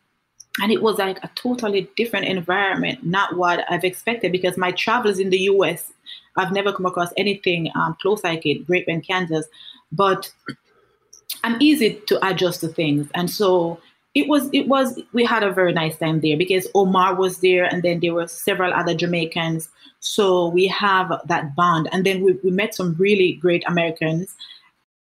[0.60, 5.18] and it was like a totally different environment, not what I've expected because my travels
[5.18, 5.92] in the US,
[6.36, 9.46] I've never come across anything um, close like it, Great Bend, Kansas.
[9.92, 10.30] But
[11.44, 13.08] I'm easy to adjust to things.
[13.14, 13.80] And so
[14.14, 17.64] it was it was we had a very nice time there because Omar was there
[17.64, 19.68] and then there were several other Jamaicans.
[20.00, 21.88] So we have that bond.
[21.90, 24.34] And then we, we met some really great Americans.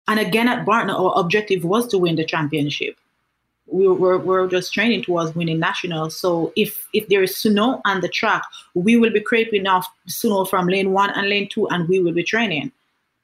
[0.08, 2.98] And again at Barton, our objective was to win the championship.
[3.68, 6.16] We were, we're just training towards winning nationals.
[6.16, 10.46] So if if there is snow on the track, we will be creeping off snow
[10.46, 12.72] from lane one and lane two, and we will be training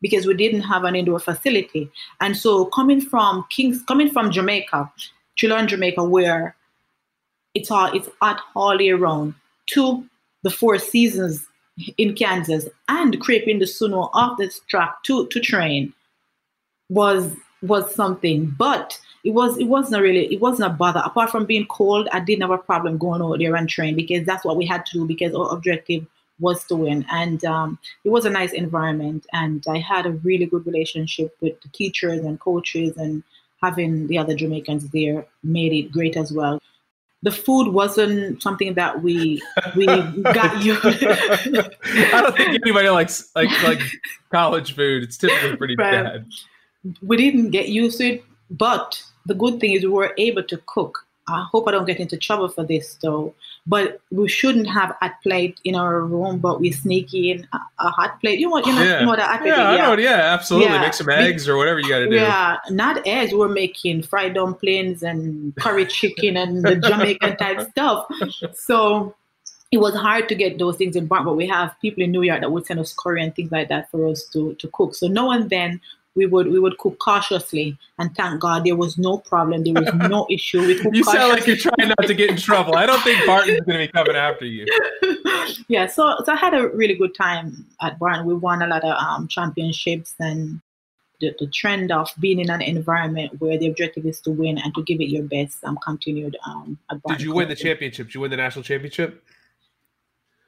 [0.02, 1.90] because we didn't have an indoor facility.
[2.20, 4.92] And so coming from Kings, coming from Jamaica,
[5.42, 6.56] Trelawny, Jamaica, where
[7.54, 9.34] it's all it's hot all year round,
[9.74, 10.06] to
[10.44, 11.46] the four seasons
[11.98, 15.94] in Kansas and creeping the snow off this track to to train
[16.90, 18.54] was was something.
[18.58, 21.02] But it was it wasn't really it wasn't a bother.
[21.04, 24.26] Apart from being cold, I didn't have a problem going out there and train because
[24.26, 26.06] that's what we had to do because our objective
[26.40, 27.06] was to win.
[27.12, 29.26] And um, it was a nice environment.
[29.32, 33.24] And I had a really good relationship with the teachers and coaches, and
[33.62, 36.62] having the other Jamaicans there made it great as well.
[37.24, 39.42] The food wasn't something that we
[39.76, 39.86] we
[40.34, 40.76] got you.
[40.84, 43.80] I don't think anybody likes like like
[44.32, 45.04] college food.
[45.04, 46.26] It's typically pretty bad.
[47.04, 50.58] We didn't get used to it, but the good thing is we were able to
[50.66, 53.34] cook I hope I don't get into trouble for this though.
[53.68, 57.90] But we shouldn't have hot plate in our room, but we sneak in a, a
[57.92, 58.40] hot plate.
[58.40, 58.66] You know what?
[58.66, 59.00] You know, yeah.
[59.02, 59.46] you know plate.
[59.46, 59.88] Yeah, yeah.
[59.88, 60.02] I know.
[60.02, 60.72] Yeah, absolutely.
[60.72, 60.82] Yeah.
[60.82, 62.16] Make some eggs or whatever you got to do.
[62.16, 63.34] Yeah, not eggs.
[63.34, 68.12] We're making fried dumplings and curry chicken and the Jamaican type stuff.
[68.56, 69.16] So
[69.72, 72.24] it was hard to get those things in Barton, but we have people in New
[72.24, 74.96] York that would send us curry and things like that for us to, to cook.
[74.96, 75.80] So now and then
[76.16, 79.64] we would we would cook cautiously and thank God there was no problem.
[79.64, 80.60] There was no issue.
[80.60, 82.76] We you sound like you're trying not to get in trouble.
[82.76, 84.66] I don't think Barton's gonna be coming after you.
[85.68, 88.26] yeah, so so I had a really good time at Barton.
[88.26, 90.62] We won a lot of um, championships and
[91.22, 94.74] the, the trend of being in an environment where the objective is to win and
[94.76, 97.20] to give it your best um, continued um, at Barton.
[97.20, 98.08] Did you win the championship?
[98.08, 99.24] Did you win the national championship?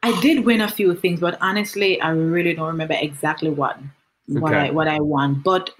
[0.02, 3.80] I did win a few things, but honestly, I really don't remember exactly what
[4.28, 4.68] what okay.
[4.68, 5.44] I what I want.
[5.44, 5.72] But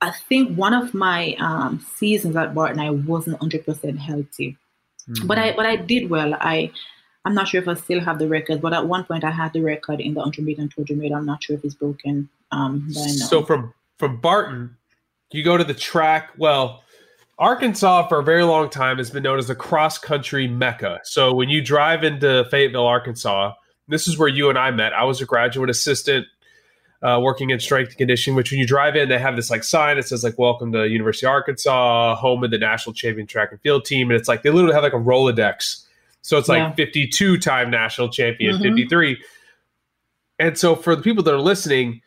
[0.00, 4.56] I think one of my um, seasons at Barton, I wasn't hundred percent healthy,
[5.08, 5.26] mm-hmm.
[5.26, 6.34] but I but I did well.
[6.34, 6.70] I
[7.24, 9.52] I'm not sure if I still have the record, but at one point I had
[9.52, 11.14] the record in the 100 meter and 200 meter.
[11.14, 12.28] I'm not sure if it's broken.
[12.52, 14.76] Um, so from from Barton,
[15.32, 16.30] you go to the track.
[16.38, 16.82] Well,
[17.38, 21.00] Arkansas for a very long time has been known as the cross country mecca.
[21.04, 23.52] So when you drive into Fayetteville, Arkansas,
[23.88, 24.92] this is where you and I met.
[24.92, 26.26] I was a graduate assistant
[27.02, 29.62] uh, working in strength and conditioning, which when you drive in, they have this like
[29.62, 33.52] sign that says like "Welcome to University of Arkansas, home of the national champion track
[33.52, 35.84] and field team," and it's like they literally have like a Rolodex.
[36.22, 36.72] So it's like yeah.
[36.74, 38.62] 52 time national champion, mm-hmm.
[38.62, 39.22] 53.
[40.40, 42.02] And so for the people that are listening,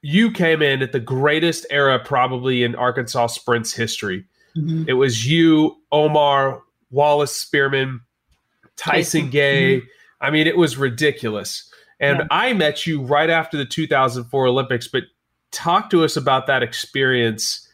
[0.00, 4.24] you came in at the greatest era probably in Arkansas sprints history.
[4.56, 4.84] Mm-hmm.
[4.88, 8.00] It was you, Omar, Wallace Spearmon,
[8.76, 9.30] Tyson, Tyson.
[9.30, 9.78] Gay.
[9.78, 9.86] Mm-hmm.
[10.20, 11.71] I mean, it was ridiculous.
[12.02, 12.26] And yeah.
[12.30, 15.04] I met you right after the 2004 Olympics, but
[15.52, 17.66] talk to us about that experience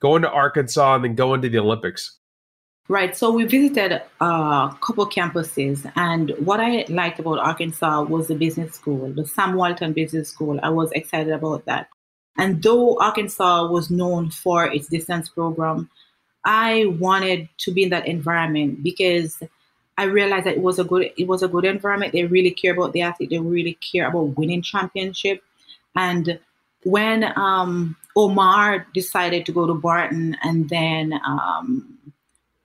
[0.00, 2.18] going to Arkansas and then going to the Olympics.
[2.88, 3.16] Right.
[3.16, 8.36] So we visited uh, a couple campuses, and what I liked about Arkansas was the
[8.36, 10.60] business school, the Sam Walton Business School.
[10.62, 11.88] I was excited about that.
[12.38, 15.90] And though Arkansas was known for its distance program,
[16.44, 19.42] I wanted to be in that environment because
[19.98, 22.12] I realized that it was a good it was a good environment.
[22.12, 23.30] They really care about the athlete.
[23.30, 25.42] They really care about winning championship.
[25.94, 26.38] And
[26.84, 31.98] when um, Omar decided to go to Barton, and then um,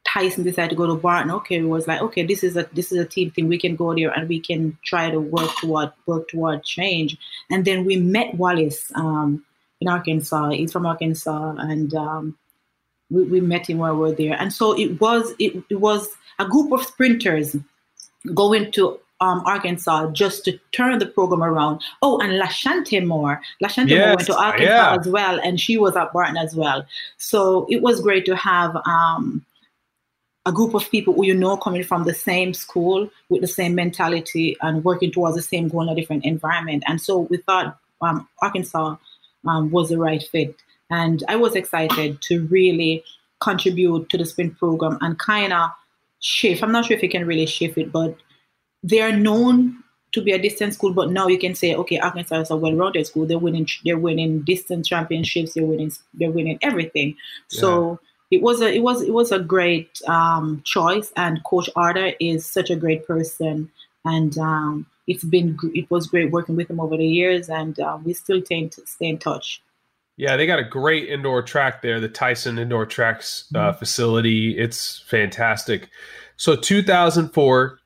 [0.05, 2.91] Tyson decided to go to Barton, okay, it was like, okay, this is a this
[2.91, 3.47] is a team thing.
[3.47, 7.17] We can go there and we can try to work toward work toward change.
[7.49, 9.45] And then we met Wallace um,
[9.79, 10.49] in Arkansas.
[10.49, 12.37] He's from Arkansas, and um,
[13.09, 14.35] we, we met him while we were there.
[14.39, 16.09] And so it was it, it was
[16.41, 17.56] a group of sprinters
[18.34, 21.82] going to um, Arkansas just to turn the program around.
[22.01, 23.41] Oh, and LaShauntea Moore.
[23.63, 24.97] LaShauntea yes, Moore went to Arkansas yeah.
[24.99, 26.86] as well, and she was at Barton as well.
[27.17, 29.45] So it was great to have um,
[30.45, 33.75] a group of people who you know coming from the same school with the same
[33.75, 36.84] mentality and working towards the same goal in a different environment.
[36.88, 38.95] And so we thought um, Arkansas
[39.47, 40.56] um, was the right fit.
[40.89, 43.04] And I was excited to really
[43.39, 45.69] contribute to the sprint program and kind of
[46.21, 46.63] shift.
[46.63, 48.15] I'm not sure if you can really shift it, but
[48.81, 52.41] they are known to be a distance school, but now you can say, okay, Arkansas
[52.41, 53.25] is a well-rounded school.
[53.25, 55.53] They're winning, they're winning distance championships.
[55.53, 57.15] They're winning, they're winning everything.
[57.47, 61.13] So it was a, it was, it was a great um, choice.
[61.15, 63.71] And Coach Harter is such a great person,
[64.03, 67.97] and um, it's been, it was great working with him over the years, and uh,
[68.03, 69.62] we still tend to stay in touch.
[70.21, 73.79] Yeah, they got a great indoor track there, the Tyson Indoor Tracks uh, mm-hmm.
[73.79, 74.55] facility.
[74.55, 75.89] It's fantastic.
[76.38, 77.79] So 2004,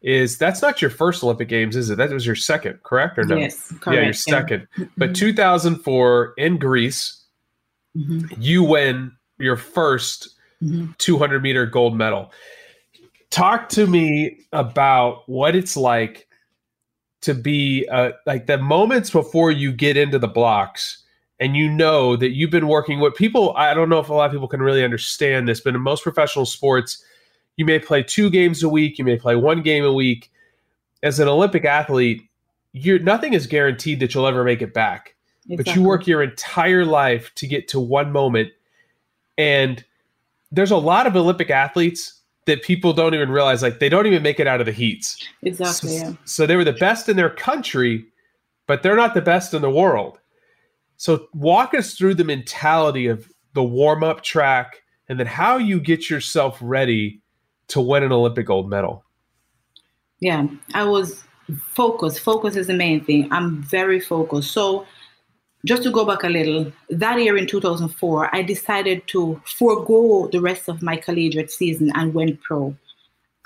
[0.00, 1.96] is that's not your first Olympic Games, is it?
[1.98, 3.36] That was your second, correct or no?
[3.36, 3.98] Yes, correct.
[3.98, 4.66] Yeah, your second.
[4.78, 4.86] Yeah.
[4.96, 5.26] But mm-hmm.
[5.26, 7.22] 2004 in Greece,
[7.94, 8.40] mm-hmm.
[8.40, 10.28] you win your 1st
[10.62, 10.92] mm-hmm.
[10.96, 12.32] 200 meter gold medal.
[13.28, 16.26] Talk to me about what it's like
[17.20, 21.01] to be uh, like the moments before you get into the blocks
[21.42, 23.52] and you know that you've been working with people.
[23.56, 26.04] I don't know if a lot of people can really understand this, but in most
[26.04, 27.02] professional sports,
[27.56, 30.30] you may play two games a week, you may play one game a week.
[31.02, 32.22] As an Olympic athlete,
[32.72, 35.16] you're nothing is guaranteed that you'll ever make it back.
[35.48, 35.56] Exactly.
[35.56, 38.52] But you work your entire life to get to one moment.
[39.36, 39.84] And
[40.52, 44.22] there's a lot of Olympic athletes that people don't even realize like they don't even
[44.22, 45.26] make it out of the heats.
[45.42, 45.90] Exactly.
[45.90, 46.12] So, yeah.
[46.24, 48.04] so they were the best in their country,
[48.68, 50.20] but they're not the best in the world.
[51.02, 56.08] So walk us through the mentality of the warm-up track and then how you get
[56.08, 57.20] yourself ready
[57.66, 59.04] to win an Olympic gold medal?
[60.20, 61.24] Yeah, I was
[61.58, 62.20] focused.
[62.20, 63.26] Focus is the main thing.
[63.32, 64.52] I'm very focused.
[64.52, 64.86] So,
[65.64, 70.40] just to go back a little, that year in 2004, I decided to forego the
[70.40, 72.76] rest of my collegiate season and went pro.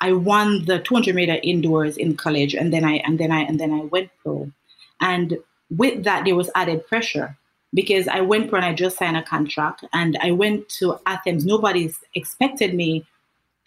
[0.02, 3.58] I won the 200 meter indoors in college, and then I and then I and
[3.58, 4.52] then I went pro.
[5.00, 5.38] And
[5.70, 7.38] with that, there was added pressure
[7.76, 11.44] because I went pro and I just signed a contract, and I went to Athens.
[11.44, 13.06] Nobody's expected me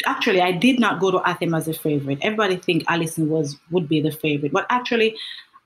[0.06, 2.19] actually I did not go to Athens as a favorite.
[2.22, 5.15] Everybody think Allyson was would be the favorite, but actually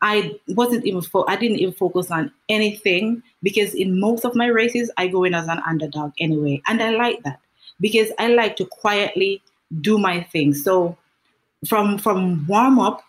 [0.01, 4.47] I wasn't even fo- I didn't even focus on anything because in most of my
[4.47, 7.39] races I go in as an underdog anyway, and I like that
[7.79, 9.41] because I like to quietly
[9.81, 10.53] do my thing.
[10.53, 10.97] So
[11.67, 13.03] from from warm up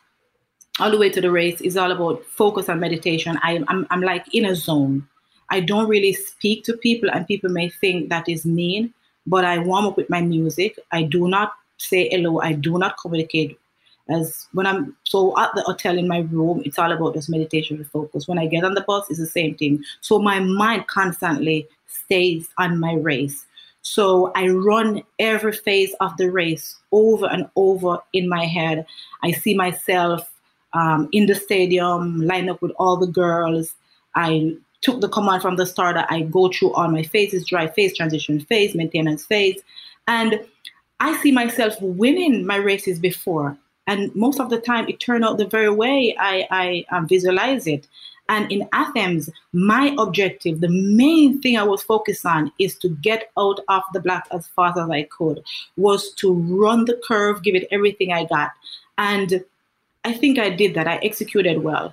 [0.81, 3.39] all the way to the race is all about focus and meditation.
[3.43, 5.09] I, I'm I'm like in a zone.
[5.51, 8.93] I don't really speak to people, and people may think that is mean
[9.27, 10.79] but I warm up with my music.
[10.93, 12.41] I do not say hello.
[12.41, 13.59] I do not communicate.
[14.09, 17.83] As when I'm so at the hotel in my room, it's all about just meditation
[17.91, 18.29] focus.
[18.29, 19.83] When I get on the bus, it's the same thing.
[20.03, 23.47] So my mind constantly stays on my race.
[23.81, 28.87] So I run every phase of the race over and over in my head.
[29.23, 30.31] I see myself
[30.75, 33.75] um, in the stadium, line up with all the girls.
[34.15, 37.75] I took the command from the start that I go through all my phases, drive
[37.75, 39.61] phase, transition phase, maintenance phase.
[40.07, 40.41] And
[41.01, 43.57] I see myself winning my races before.
[43.87, 47.67] And most of the time, it turned out the very way I, I um, visualize
[47.67, 47.89] it.
[48.29, 53.31] And in Athens, my objective, the main thing I was focused on is to get
[53.39, 55.43] out of the black as fast as I could,
[55.77, 58.53] was to run the curve, give it everything I got.
[58.97, 59.45] And
[60.05, 60.89] I think I did that.
[60.89, 61.93] I executed well.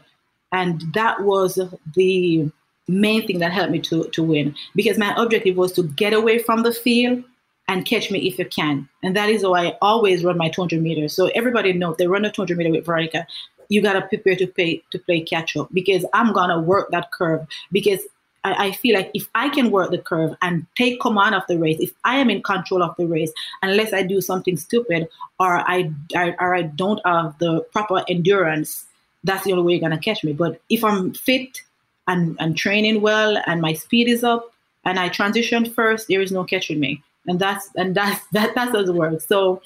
[0.53, 1.59] And that was
[1.95, 2.51] the
[2.91, 6.39] main thing that helped me to, to win because my objective was to get away
[6.39, 7.23] from the field
[7.67, 8.89] and catch me if you can.
[9.01, 11.15] And that is why I always run my 200 meters.
[11.15, 13.25] So everybody knows they run a 200 meter with Veronica,
[13.69, 17.11] you got to prepare to play to play catch up because I'm gonna work that
[17.11, 18.01] curve because
[18.43, 21.57] I, I, feel like if I can work the curve and take command of the
[21.57, 25.07] race, if I am in control of the race, unless I do something stupid
[25.39, 28.85] or I, I or I don't have the proper endurance,
[29.23, 30.33] that's the only way you're gonna catch me.
[30.33, 31.61] But if I'm fit
[32.07, 34.51] and, and training well and my speed is up
[34.85, 37.03] and I transitioned first, there is no catching me.
[37.27, 39.21] And that's and that's that that doesn't work.
[39.21, 39.61] So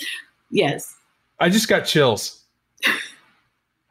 [0.51, 0.95] yes.
[1.39, 2.43] I just got chills.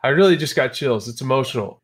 [0.03, 1.09] I really just got chills.
[1.09, 1.81] It's emotional.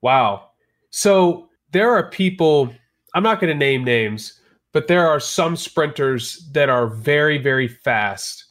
[0.00, 0.50] Wow.
[0.90, 2.72] So there are people,
[3.14, 4.40] I'm not going to name names,
[4.72, 8.44] but there are some sprinters that are very, very fast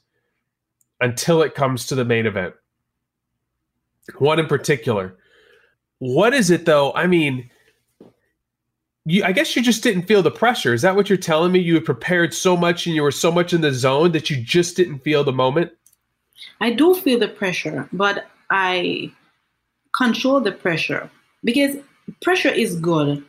[1.00, 2.54] until it comes to the main event.
[4.20, 5.18] One in particular.
[6.02, 6.92] What is it though?
[6.94, 7.48] I mean,
[9.06, 10.74] you, I guess you just didn't feel the pressure.
[10.74, 11.60] Is that what you're telling me?
[11.60, 14.42] You had prepared so much and you were so much in the zone that you
[14.42, 15.72] just didn't feel the moment?
[16.60, 19.12] I do feel the pressure, but I
[19.96, 21.08] control the pressure
[21.44, 21.78] because
[22.24, 23.24] pressure is good.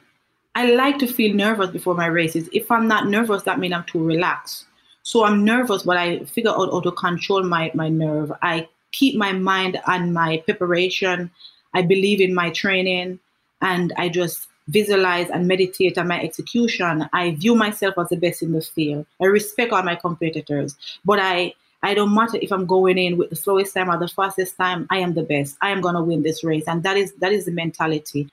[0.54, 2.48] I like to feel nervous before my races.
[2.54, 4.64] If I'm not nervous, that means I'm too relaxed.
[5.02, 8.32] So I'm nervous, but I figure out how to control my, my nerve.
[8.40, 11.30] I keep my mind on my preparation
[11.74, 13.18] I believe in my training
[13.60, 18.42] and I just visualize and meditate on my execution, I view myself as the best
[18.42, 19.06] in the field.
[19.20, 21.54] I respect all my competitors, but I
[21.84, 24.86] I don't matter if I'm going in with the slowest time or the fastest time.
[24.90, 25.56] I am the best.
[25.60, 28.28] I am going to win this race, and that is that is the mentality.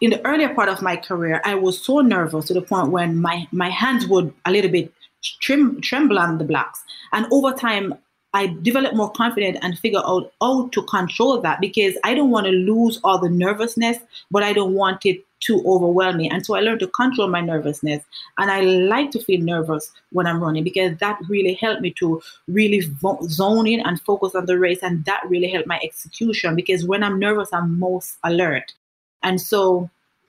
[0.00, 3.16] In the earlier part of my career, I was so nervous to the point when
[3.16, 4.92] my my hands would a little bit
[5.40, 6.82] trem- tremble on the blocks,
[7.12, 7.94] and over time
[8.34, 12.46] I develop more confidence and figure out how to control that because I don't want
[12.46, 13.98] to lose all the nervousness,
[14.30, 16.28] but I don't want it to overwhelm me.
[16.28, 18.04] And so I learned to control my nervousness.
[18.38, 22.20] And I like to feel nervous when I'm running because that really helped me to
[22.48, 22.82] really
[23.22, 24.82] zone in and focus on the race.
[24.82, 28.74] And that really helped my execution because when I'm nervous, I'm most alert.
[29.22, 29.88] And so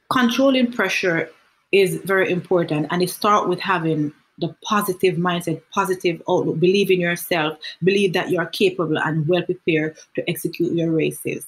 [0.09, 1.29] controlling pressure
[1.71, 2.87] is very important.
[2.91, 8.29] And it starts with having the positive mindset, positive outlook, believe in yourself, believe that
[8.29, 11.45] you're capable and well prepared to execute your races.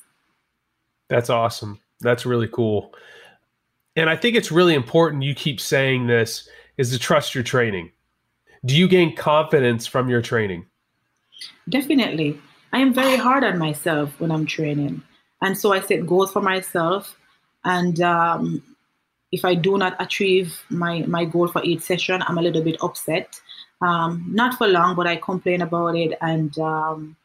[1.10, 1.80] That's awesome.
[2.02, 2.94] That's really cool.
[3.96, 7.92] And I think it's really important you keep saying this is to trust your training.
[8.66, 10.66] Do you gain confidence from your training?
[11.68, 12.40] Definitely.
[12.74, 15.02] I am very hard on myself when I'm training.
[15.42, 17.18] And so I set goals for myself.
[17.66, 18.64] And um,
[19.32, 22.78] if I do not achieve my, my goal for each session, I'm a little bit
[22.82, 23.40] upset.
[23.82, 26.18] Um, not for long, but I complain about it.
[26.22, 27.16] And um,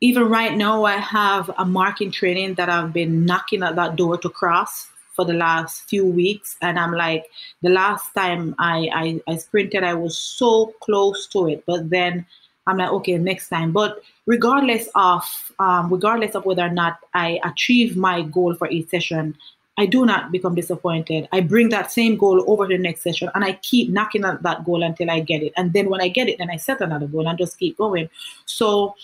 [0.00, 4.18] even right now, I have a marking training that I've been knocking at that door
[4.18, 6.56] to cross for the last few weeks.
[6.62, 7.26] And I'm like,
[7.62, 11.64] the last time I, I, I sprinted, I was so close to it.
[11.66, 12.24] But then
[12.68, 13.72] I'm like, okay, next time.
[13.72, 15.24] But regardless of
[15.58, 19.36] um, regardless of whether or not I achieve my goal for each session,
[19.78, 21.28] I do not become disappointed.
[21.30, 24.42] I bring that same goal over to the next session and I keep knocking at
[24.42, 25.52] that goal until I get it.
[25.56, 28.10] And then when I get it, then I set another goal and just keep going.
[28.44, 28.96] So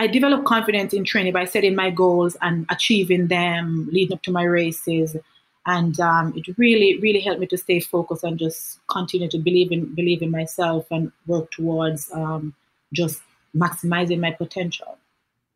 [0.00, 4.32] I develop confidence in training by setting my goals and achieving them, leading up to
[4.32, 5.16] my races.
[5.64, 9.70] And um, it really, really helped me to stay focused and just continue to believe
[9.70, 12.52] in believe in myself and work towards um,
[12.92, 13.22] just
[13.54, 14.98] maximizing my potential.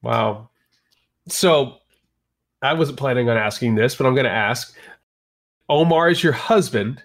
[0.01, 0.49] Wow.
[1.29, 1.80] So
[2.63, 4.75] I wasn't planning on asking this, but I'm going to ask.
[5.69, 7.03] Omar is your husband,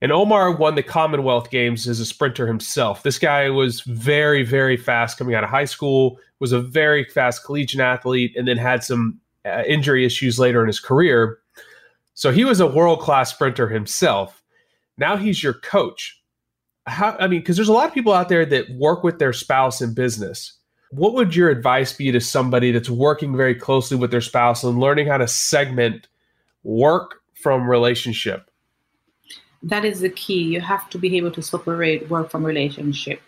[0.00, 3.02] and Omar won the Commonwealth Games as a sprinter himself.
[3.02, 7.44] This guy was very, very fast coming out of high school, was a very fast
[7.44, 11.38] collegiate athlete, and then had some uh, injury issues later in his career.
[12.14, 14.42] So he was a world class sprinter himself.
[14.96, 16.20] Now he's your coach.
[16.86, 19.32] How, I mean, because there's a lot of people out there that work with their
[19.32, 20.58] spouse in business
[20.90, 24.80] what would your advice be to somebody that's working very closely with their spouse and
[24.80, 26.08] learning how to segment
[26.62, 28.50] work from relationship?
[29.62, 30.42] That is the key.
[30.42, 33.20] You have to be able to separate work from relationship.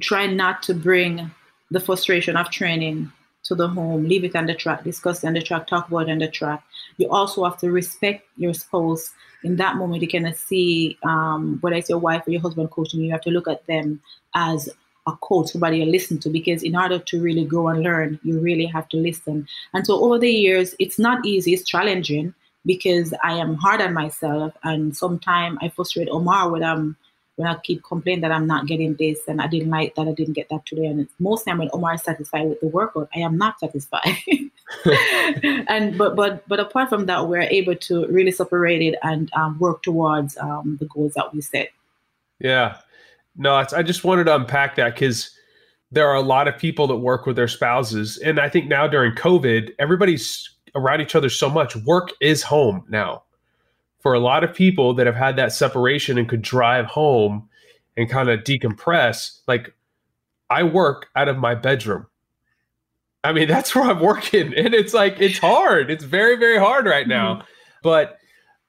[0.00, 1.30] Try not to bring
[1.70, 3.12] the frustration of training
[3.44, 6.08] to the home, leave it on the track, discuss it on the track, talk about
[6.08, 6.62] it on the track.
[6.96, 9.10] You also have to respect your spouse.
[9.44, 13.00] In that moment, you cannot see um, whether it's your wife or your husband coaching
[13.00, 14.00] you, you have to look at them
[14.34, 14.68] as
[15.08, 18.38] a coach, somebody you listen to, because in order to really grow and learn, you
[18.38, 19.48] really have to listen.
[19.74, 22.34] And so over the years, it's not easy, it's challenging
[22.66, 26.96] because I am hard on myself, and sometimes I frustrate Omar when I'm
[27.38, 30.12] when I keep complaining that I'm not getting this and I didn't like that I
[30.12, 30.86] didn't get that today.
[30.86, 34.16] And most time when Omar is satisfied with the workout, I am not satisfied.
[35.68, 39.56] and but but but apart from that, we're able to really separate it and um,
[39.60, 41.70] work towards um, the goals that we set.
[42.40, 42.78] Yeah,
[43.38, 45.30] no, I just wanted to unpack that because
[45.92, 48.18] there are a lot of people that work with their spouses.
[48.18, 51.76] And I think now during COVID, everybody's around each other so much.
[51.76, 53.22] Work is home now.
[54.00, 57.48] For a lot of people that have had that separation and could drive home
[57.96, 59.72] and kind of decompress, like
[60.50, 62.06] I work out of my bedroom.
[63.22, 64.52] I mean, that's where I'm working.
[64.54, 65.90] And it's like, it's hard.
[65.90, 67.36] It's very, very hard right now.
[67.36, 67.46] Mm-hmm.
[67.84, 68.18] But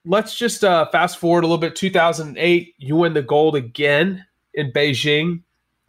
[0.06, 1.76] let's just uh, fast forward a little bit.
[1.76, 5.42] 2008, you win the gold again in Beijing.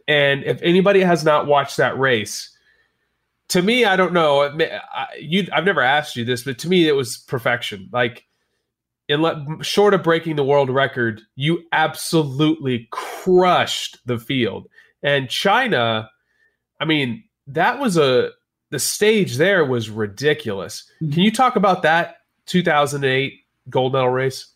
[0.07, 2.55] And if anybody has not watched that race,
[3.49, 4.57] to me, I don't know.
[5.19, 7.89] You, I've never asked you this, but to me, it was perfection.
[7.91, 8.25] Like,
[9.09, 14.69] in le- short of breaking the world record, you absolutely crushed the field.
[15.03, 16.09] And China,
[16.79, 18.29] I mean, that was a
[18.69, 20.89] the stage there was ridiculous.
[21.01, 21.13] Mm-hmm.
[21.13, 23.33] Can you talk about that 2008
[23.69, 24.47] gold medal race?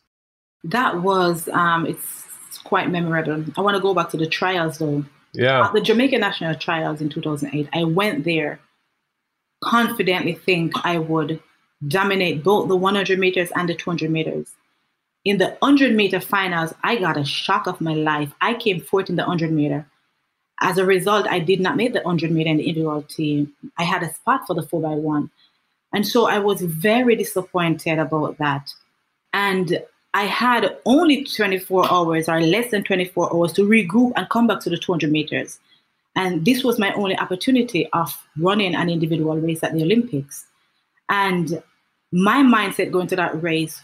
[0.63, 2.24] That was um, it's
[2.65, 3.45] quite memorable.
[3.57, 5.05] I want to go back to the trials though.
[5.33, 5.67] Yeah.
[5.67, 8.59] At the Jamaica National Trials in 2008, I went there
[9.63, 11.41] confidently think I would
[11.87, 14.51] dominate both the 100 meters and the 200 meters.
[15.23, 18.31] In the 100 meter finals, I got a shock of my life.
[18.41, 19.87] I came fourth in the 100 meter.
[20.61, 23.53] As a result, I did not make the 100 meter in the individual team.
[23.77, 25.29] I had a spot for the 4x1.
[25.93, 28.69] And so I was very disappointed about that.
[29.33, 29.81] And
[30.15, 34.61] I had only 24 hours or less than 24 hours to regroup and come back
[34.61, 35.59] to the 200 meters.
[36.15, 40.45] And this was my only opportunity of running an individual race at the Olympics.
[41.09, 41.61] And
[42.13, 43.81] my mindset going to that race,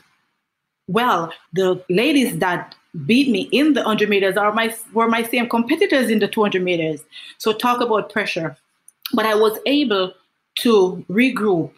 [0.88, 2.76] well, the ladies that
[3.06, 6.64] beat me in the 100 meters are my were my same competitors in the 200
[6.64, 7.02] meters.
[7.40, 8.56] So talk about pressure.
[9.12, 10.14] But I was able
[10.60, 11.72] to regroup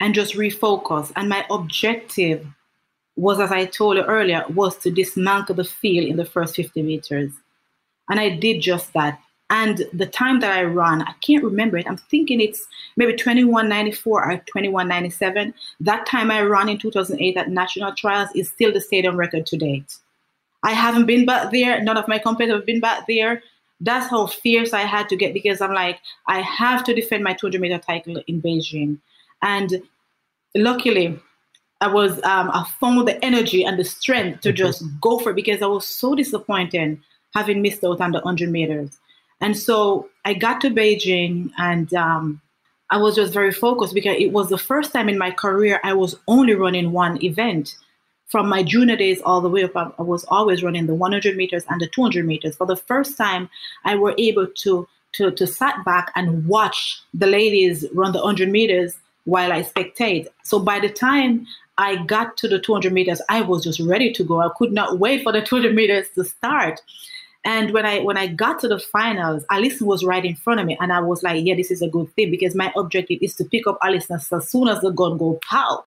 [0.00, 1.10] and just refocus.
[1.16, 2.46] And my objective
[3.16, 6.82] was, as I told you earlier, was to dismantle the field in the first 50
[6.82, 7.32] meters.
[8.08, 9.20] And I did just that.
[9.50, 11.86] And the time that I ran, I can't remember it.
[11.88, 15.52] I'm thinking it's maybe 2194 or 2197.
[15.80, 19.56] That time I ran in 2008 at national trials is still the stadium record to
[19.56, 19.96] date.
[20.62, 21.82] I haven't been back there.
[21.82, 23.42] None of my competitors have been back there.
[23.80, 25.98] That's how fierce I had to get because I'm like,
[26.28, 28.98] I have to defend my 200 meter title in Beijing.
[29.42, 29.82] And
[30.54, 31.18] luckily,
[31.80, 35.36] I was um, I found the energy and the strength to just go for it
[35.36, 37.00] because I was so disappointed
[37.34, 38.98] having missed out on the 100 meters.
[39.40, 42.40] And so I got to Beijing and um,
[42.90, 45.94] I was just very focused because it was the first time in my career I
[45.94, 47.76] was only running one event.
[48.26, 51.64] From my junior days all the way up, I was always running the 100 meters
[51.68, 52.56] and the 200 meters.
[52.56, 53.50] For the first time,
[53.84, 58.48] I were able to to to sat back and watch the ladies run the 100
[58.48, 60.28] meters while I spectate.
[60.44, 61.46] So by the time
[61.80, 64.42] I got to the 200 meters, I was just ready to go.
[64.42, 66.78] I could not wait for the 200 meters to start.
[67.42, 70.66] And when I when I got to the finals, Allyson was right in front of
[70.66, 73.34] me, and I was like, "Yeah, this is a good thing because my objective is
[73.36, 75.84] to pick up Allyson as soon as the gun go pow."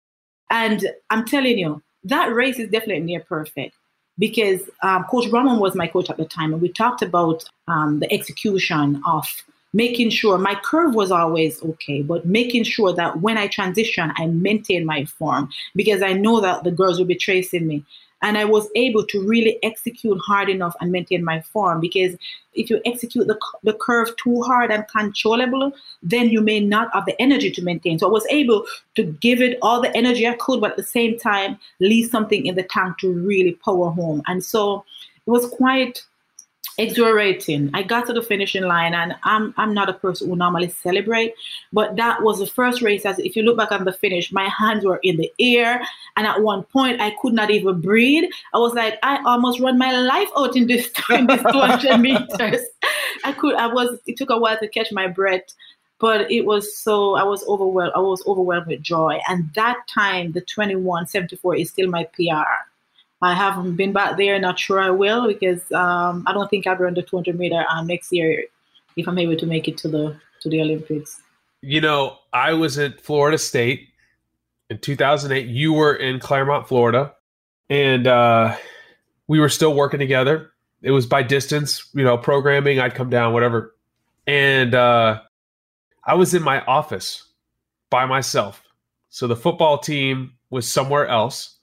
[0.52, 3.76] And I'm telling you, that race is definitely near perfect
[4.20, 8.00] because um, Coach Brauman was my coach at the time, and we talked about um,
[8.00, 9.26] the execution of
[9.74, 14.28] making sure my curve was always okay, but making sure that when I transition, I
[14.28, 17.86] maintain my form because I know that the girls will be tracing me
[18.22, 22.16] and I was able to really execute hard enough and maintain my form because
[22.54, 25.72] if you execute the, the curve too hard and controllable,
[26.04, 28.00] then you may not have the energy to maintain.
[28.00, 28.66] So I was able
[28.96, 32.46] to give it all the energy I could, but at the same time, leave something
[32.46, 34.22] in the tank to really power home.
[34.28, 34.84] And so
[35.26, 36.04] it was quite
[36.80, 37.70] exhilarating.
[37.74, 41.34] I got to the finishing line, and I'm I'm not a person who normally celebrate,
[41.72, 43.06] but that was the first race.
[43.06, 45.82] As if you look back on the finish, my hands were in the air,
[46.16, 48.30] and at one point I could not even breathe.
[48.54, 52.62] I was like, I almost run my life out in this in this 200 meters.
[53.24, 53.56] I could.
[53.56, 54.00] I was.
[54.08, 55.54] It took a while to catch my breath.
[56.00, 57.92] But it was so I was overwhelmed.
[57.94, 62.70] I was overwhelmed with joy, and that time, the 21:74 is still my PR
[63.22, 64.40] I haven't been back there.
[64.40, 67.88] Not sure I will because um, I don't think I'll run the 200 meter um,
[67.88, 68.46] next year
[68.96, 71.22] if I'm able to make it to the to the Olympics.
[71.62, 73.90] You know, I was at Florida State
[74.70, 75.48] in 2008.
[75.48, 77.14] You were in Clermont, Florida,
[77.70, 78.56] and uh,
[79.28, 80.52] we were still working together.
[80.82, 82.80] It was by distance, you know, programming.
[82.80, 83.76] I'd come down, whatever,
[84.26, 85.22] and uh,
[86.06, 87.26] I was in my office
[87.90, 88.64] by myself.
[89.10, 91.59] So the football team was somewhere else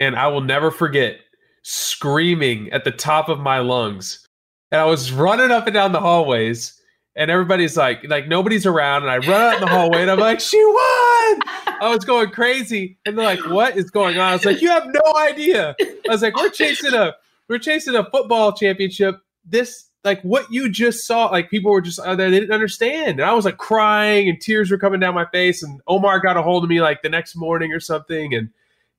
[0.00, 1.20] and I will never forget
[1.62, 4.26] screaming at the top of my lungs.
[4.72, 6.80] And I was running up and down the hallways,
[7.14, 10.18] and everybody's like, like nobody's around, and I run out in the hallway, and I'm
[10.18, 11.40] like, she won!
[11.82, 14.30] I was going crazy, and they're like, what is going on?
[14.30, 15.76] I was like, you have no idea.
[15.80, 17.14] I was like, we're chasing a,
[17.48, 19.20] we're chasing a football championship.
[19.44, 23.20] This like what you just saw, like people were just uh, they didn't understand.
[23.20, 25.62] And I was like crying and tears were coming down my face.
[25.62, 28.34] And Omar got a hold of me like the next morning or something.
[28.34, 28.50] And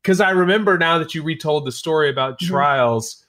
[0.02, 2.52] because I remember now that you retold the story about mm-hmm.
[2.52, 3.26] trials.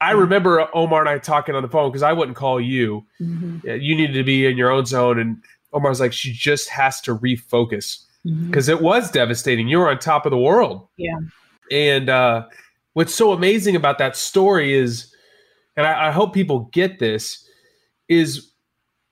[0.00, 0.20] I mm-hmm.
[0.20, 3.06] remember Omar and I talking on the phone because I wouldn't call you.
[3.20, 3.68] Mm-hmm.
[3.68, 5.42] You needed to be in your own zone, and
[5.72, 8.78] Omar was like, "She just has to refocus because mm-hmm.
[8.78, 9.68] it was devastating.
[9.68, 11.18] You were on top of the world." Yeah.
[11.70, 12.46] And uh,
[12.92, 15.14] what's so amazing about that story is,
[15.76, 17.48] and I, I hope people get this,
[18.08, 18.50] is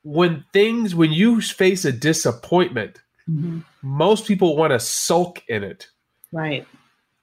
[0.02, 3.60] when things when you face a disappointment, mm-hmm.
[3.82, 5.86] most people want to sulk in it.
[6.32, 6.66] Right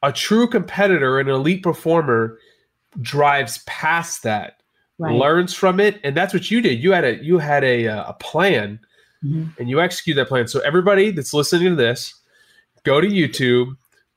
[0.01, 2.37] a true competitor, an elite performer,
[3.01, 4.61] drives past that,
[4.97, 5.15] right.
[5.15, 6.81] learns from it, and that's what you did.
[6.81, 8.79] You had a you had a uh, a plan,
[9.23, 9.49] mm-hmm.
[9.59, 10.47] and you execute that plan.
[10.47, 12.13] So everybody that's listening to this,
[12.83, 13.75] go to YouTube.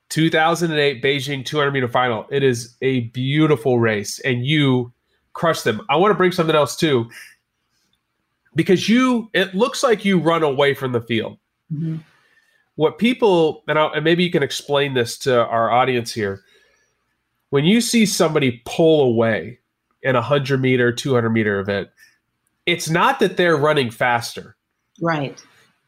[0.09, 2.27] 2008 Beijing 200 meter final.
[2.29, 4.93] It is a beautiful race, and you
[5.31, 5.81] crushed them.
[5.89, 7.09] I want to bring something else too,
[8.53, 11.39] because you it looks like you run away from the field.
[11.73, 11.97] Mm-hmm
[12.75, 16.41] what people and, and maybe you can explain this to our audience here
[17.49, 19.59] when you see somebody pull away
[20.01, 21.89] in a 100 meter 200 meter event
[22.65, 24.55] it's not that they're running faster
[25.01, 25.43] right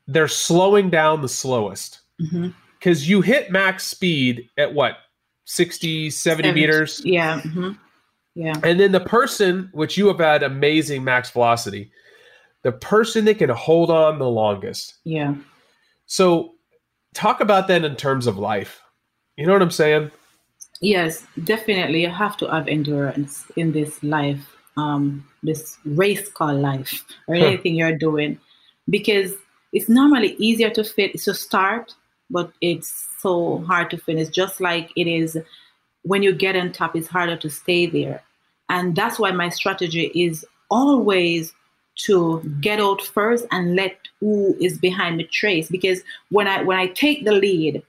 [0.08, 2.02] they're slowing down the slowest.
[2.18, 3.10] Because mm-hmm.
[3.10, 4.98] you hit max speed at what,
[5.46, 7.02] 60, 70, 70 meters?
[7.04, 7.42] Yeah.
[7.42, 7.72] Mm-hmm.
[8.36, 8.54] Yeah.
[8.64, 11.92] And then the person, which you have had amazing max velocity,
[12.64, 14.96] the person that can hold on the longest.
[15.04, 15.36] Yeah.
[16.06, 16.55] So
[17.16, 18.82] talk about that in terms of life.
[19.38, 20.12] You know what I'm saying?
[20.82, 22.02] Yes, definitely.
[22.02, 27.76] You have to have endurance in this life, um, this race called life, or anything
[27.76, 28.38] you're doing,
[28.90, 29.34] because
[29.74, 31.96] it's normally easier to fit to start,
[32.30, 34.30] but it's so hard to finish.
[34.30, 35.38] Just like it is
[36.04, 38.22] when you get on top, it's harder to stay there,
[38.70, 41.54] and that's why my strategy is always
[41.96, 45.70] to get out first and let who is behind the trace.
[45.70, 47.82] Because when i when i take the lead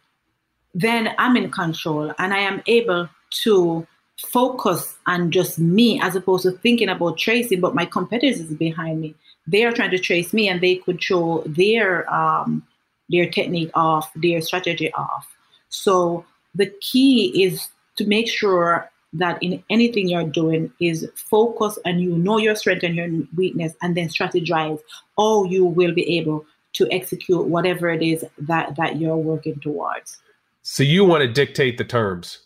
[0.74, 3.86] then i'm in control and i am able to
[4.18, 9.00] focus on just me as opposed to thinking about tracing but my competitors is behind
[9.00, 9.14] me.
[9.46, 12.66] They are trying to trace me and they could show their um,
[13.08, 15.26] their technique off their strategy off.
[15.68, 22.00] So the key is to make sure that in anything you're doing is focus and
[22.00, 24.78] you know your strength and your weakness and then strategize
[25.16, 26.44] how you will be able
[26.74, 30.18] to execute whatever it is that that you're working towards.
[30.62, 32.40] So you want to dictate the terms.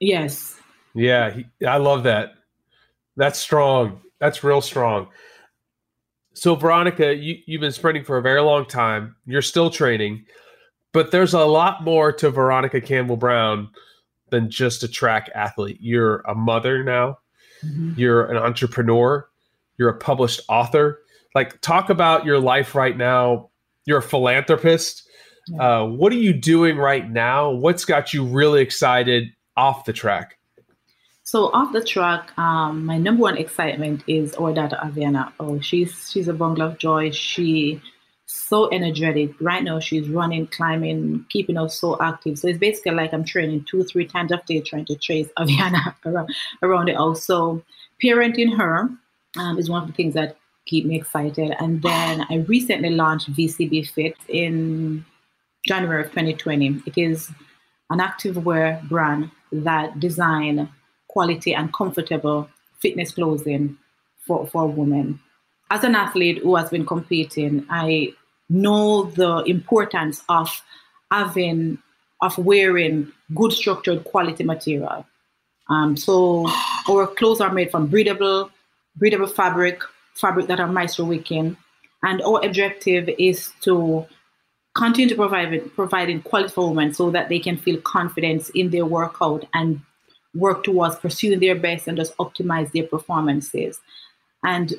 [0.00, 0.58] Yes.
[0.94, 2.34] Yeah i love that.
[3.16, 4.00] That's strong.
[4.18, 5.08] That's real strong.
[6.34, 9.16] So veronica you, you've been sprinting for a very long time.
[9.26, 10.24] You're still training
[10.96, 13.68] but there's a lot more to veronica campbell brown
[14.30, 15.78] than just a track athlete.
[15.80, 17.18] You're a mother now.
[17.64, 17.92] Mm-hmm.
[17.96, 19.28] You're an entrepreneur.
[19.78, 21.00] You're a published author.
[21.34, 23.50] Like, talk about your life right now.
[23.84, 25.08] You're a philanthropist.
[25.48, 25.80] Yeah.
[25.82, 27.50] Uh, what are you doing right now?
[27.50, 30.38] What's got you really excited off the track?
[31.22, 35.32] So off the track, um, my number one excitement is our daughter Aviana.
[35.40, 37.10] Oh, she's she's a bundle of joy.
[37.10, 37.82] She
[38.26, 39.30] so energetic.
[39.40, 42.38] Right now, she's running, climbing, keeping us so active.
[42.38, 45.94] So it's basically like I'm training two, three times a day trying to chase Aviana
[46.04, 47.24] around, around the house.
[47.24, 47.62] So
[48.02, 48.90] parenting her
[49.36, 51.54] um, is one of the things that keep me excited.
[51.60, 55.04] And then I recently launched VCB Fit in
[55.64, 56.82] January of 2020.
[56.84, 57.30] It is
[57.90, 60.68] an activewear brand that design
[61.08, 62.50] quality and comfortable
[62.80, 63.78] fitness clothing
[64.26, 65.20] for, for women
[65.70, 68.14] as an athlete who has been competing, I
[68.48, 70.48] know the importance of
[71.10, 71.78] having
[72.22, 75.06] of wearing good structured quality material.
[75.68, 76.48] Um, so
[76.88, 78.50] our clothes are made from breathable,
[78.96, 79.82] breathable fabric,
[80.14, 81.56] fabric that are moisture wicking,
[82.02, 84.06] and our objective is to
[84.74, 88.86] continue to provide providing quality for women so that they can feel confidence in their
[88.86, 89.80] workout and
[90.34, 93.80] work towards pursuing their best and just optimize their performances.
[94.44, 94.74] And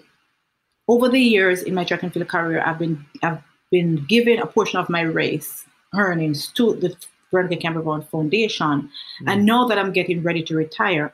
[0.88, 4.48] over the years in my track and field career, I've been I've been given a
[4.48, 6.96] portion of my race earnings to the
[7.32, 8.90] Veronica Campbell Foundation.
[9.22, 9.28] Mm.
[9.28, 11.14] And now that I'm getting ready to retire,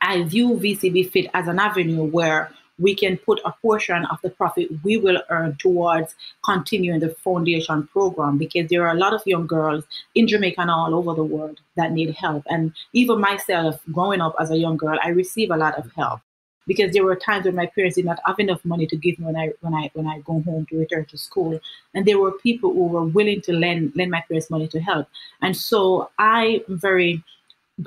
[0.00, 4.30] I view VCB Fit as an avenue where we can put a portion of the
[4.30, 6.14] profit we will earn towards
[6.44, 9.84] continuing the foundation program because there are a lot of young girls
[10.16, 12.42] in Jamaica and all over the world that need help.
[12.48, 16.20] And even myself, growing up as a young girl, I receive a lot of help
[16.66, 19.26] because there were times when my parents did not have enough money to give me
[19.26, 21.60] when I when I when I go home to return to school,
[21.94, 25.08] and there were people who were willing to lend lend my parents money to help,
[25.42, 27.22] and so I very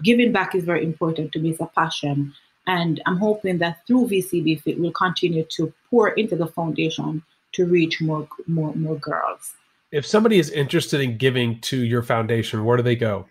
[0.04, 1.52] giving back is very important to me.
[1.52, 2.34] It's a passion,
[2.66, 7.24] and I'm hoping that through VCB Fit we'll continue to pour into the foundation
[7.54, 9.54] to reach more more more girls.
[9.92, 13.28] If somebody is interested in giving to your foundation, where do they go?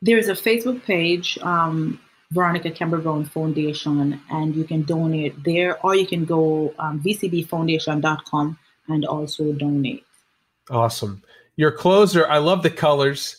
[0.00, 1.38] There is a Facebook page.
[1.38, 2.00] Um,
[2.32, 8.58] Veronica Brown Foundation, and you can donate there, or you can go um, vcbfoundation.com
[8.88, 10.04] and also donate.
[10.70, 11.22] Awesome.
[11.56, 13.36] Your clothes are, I love the colors.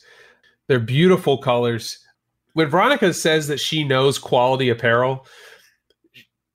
[0.67, 1.99] They're beautiful colors.
[2.53, 5.25] When Veronica says that she knows quality apparel,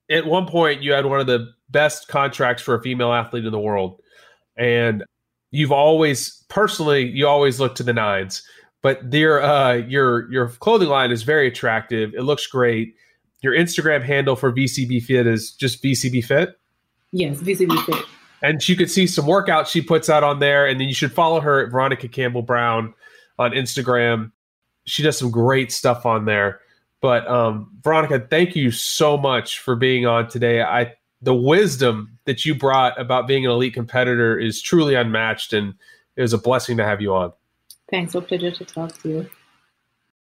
[0.09, 3.51] at one point you had one of the best contracts for a female athlete in
[3.51, 4.01] the world.
[4.55, 5.03] And
[5.51, 8.43] you've always, personally, you always look to the nines
[8.81, 12.13] but your uh, your your clothing line is very attractive.
[12.13, 12.95] It looks great.
[13.41, 16.59] Your Instagram handle for VCB Fit is just VCB Fit.
[17.11, 18.05] Yes, VCB Fit.
[18.41, 21.11] And you could see some workouts she puts out on there, and then you should
[21.11, 22.93] follow her at Veronica Campbell Brown
[23.37, 24.31] on Instagram.
[24.85, 26.61] She does some great stuff on there.
[27.01, 30.61] But um, Veronica, thank you so much for being on today.
[30.61, 35.73] I the wisdom that you brought about being an elite competitor is truly unmatched, and
[36.15, 37.33] it was a blessing to have you on.
[37.91, 38.15] Thanks.
[38.15, 39.29] A pleasure to talk to you.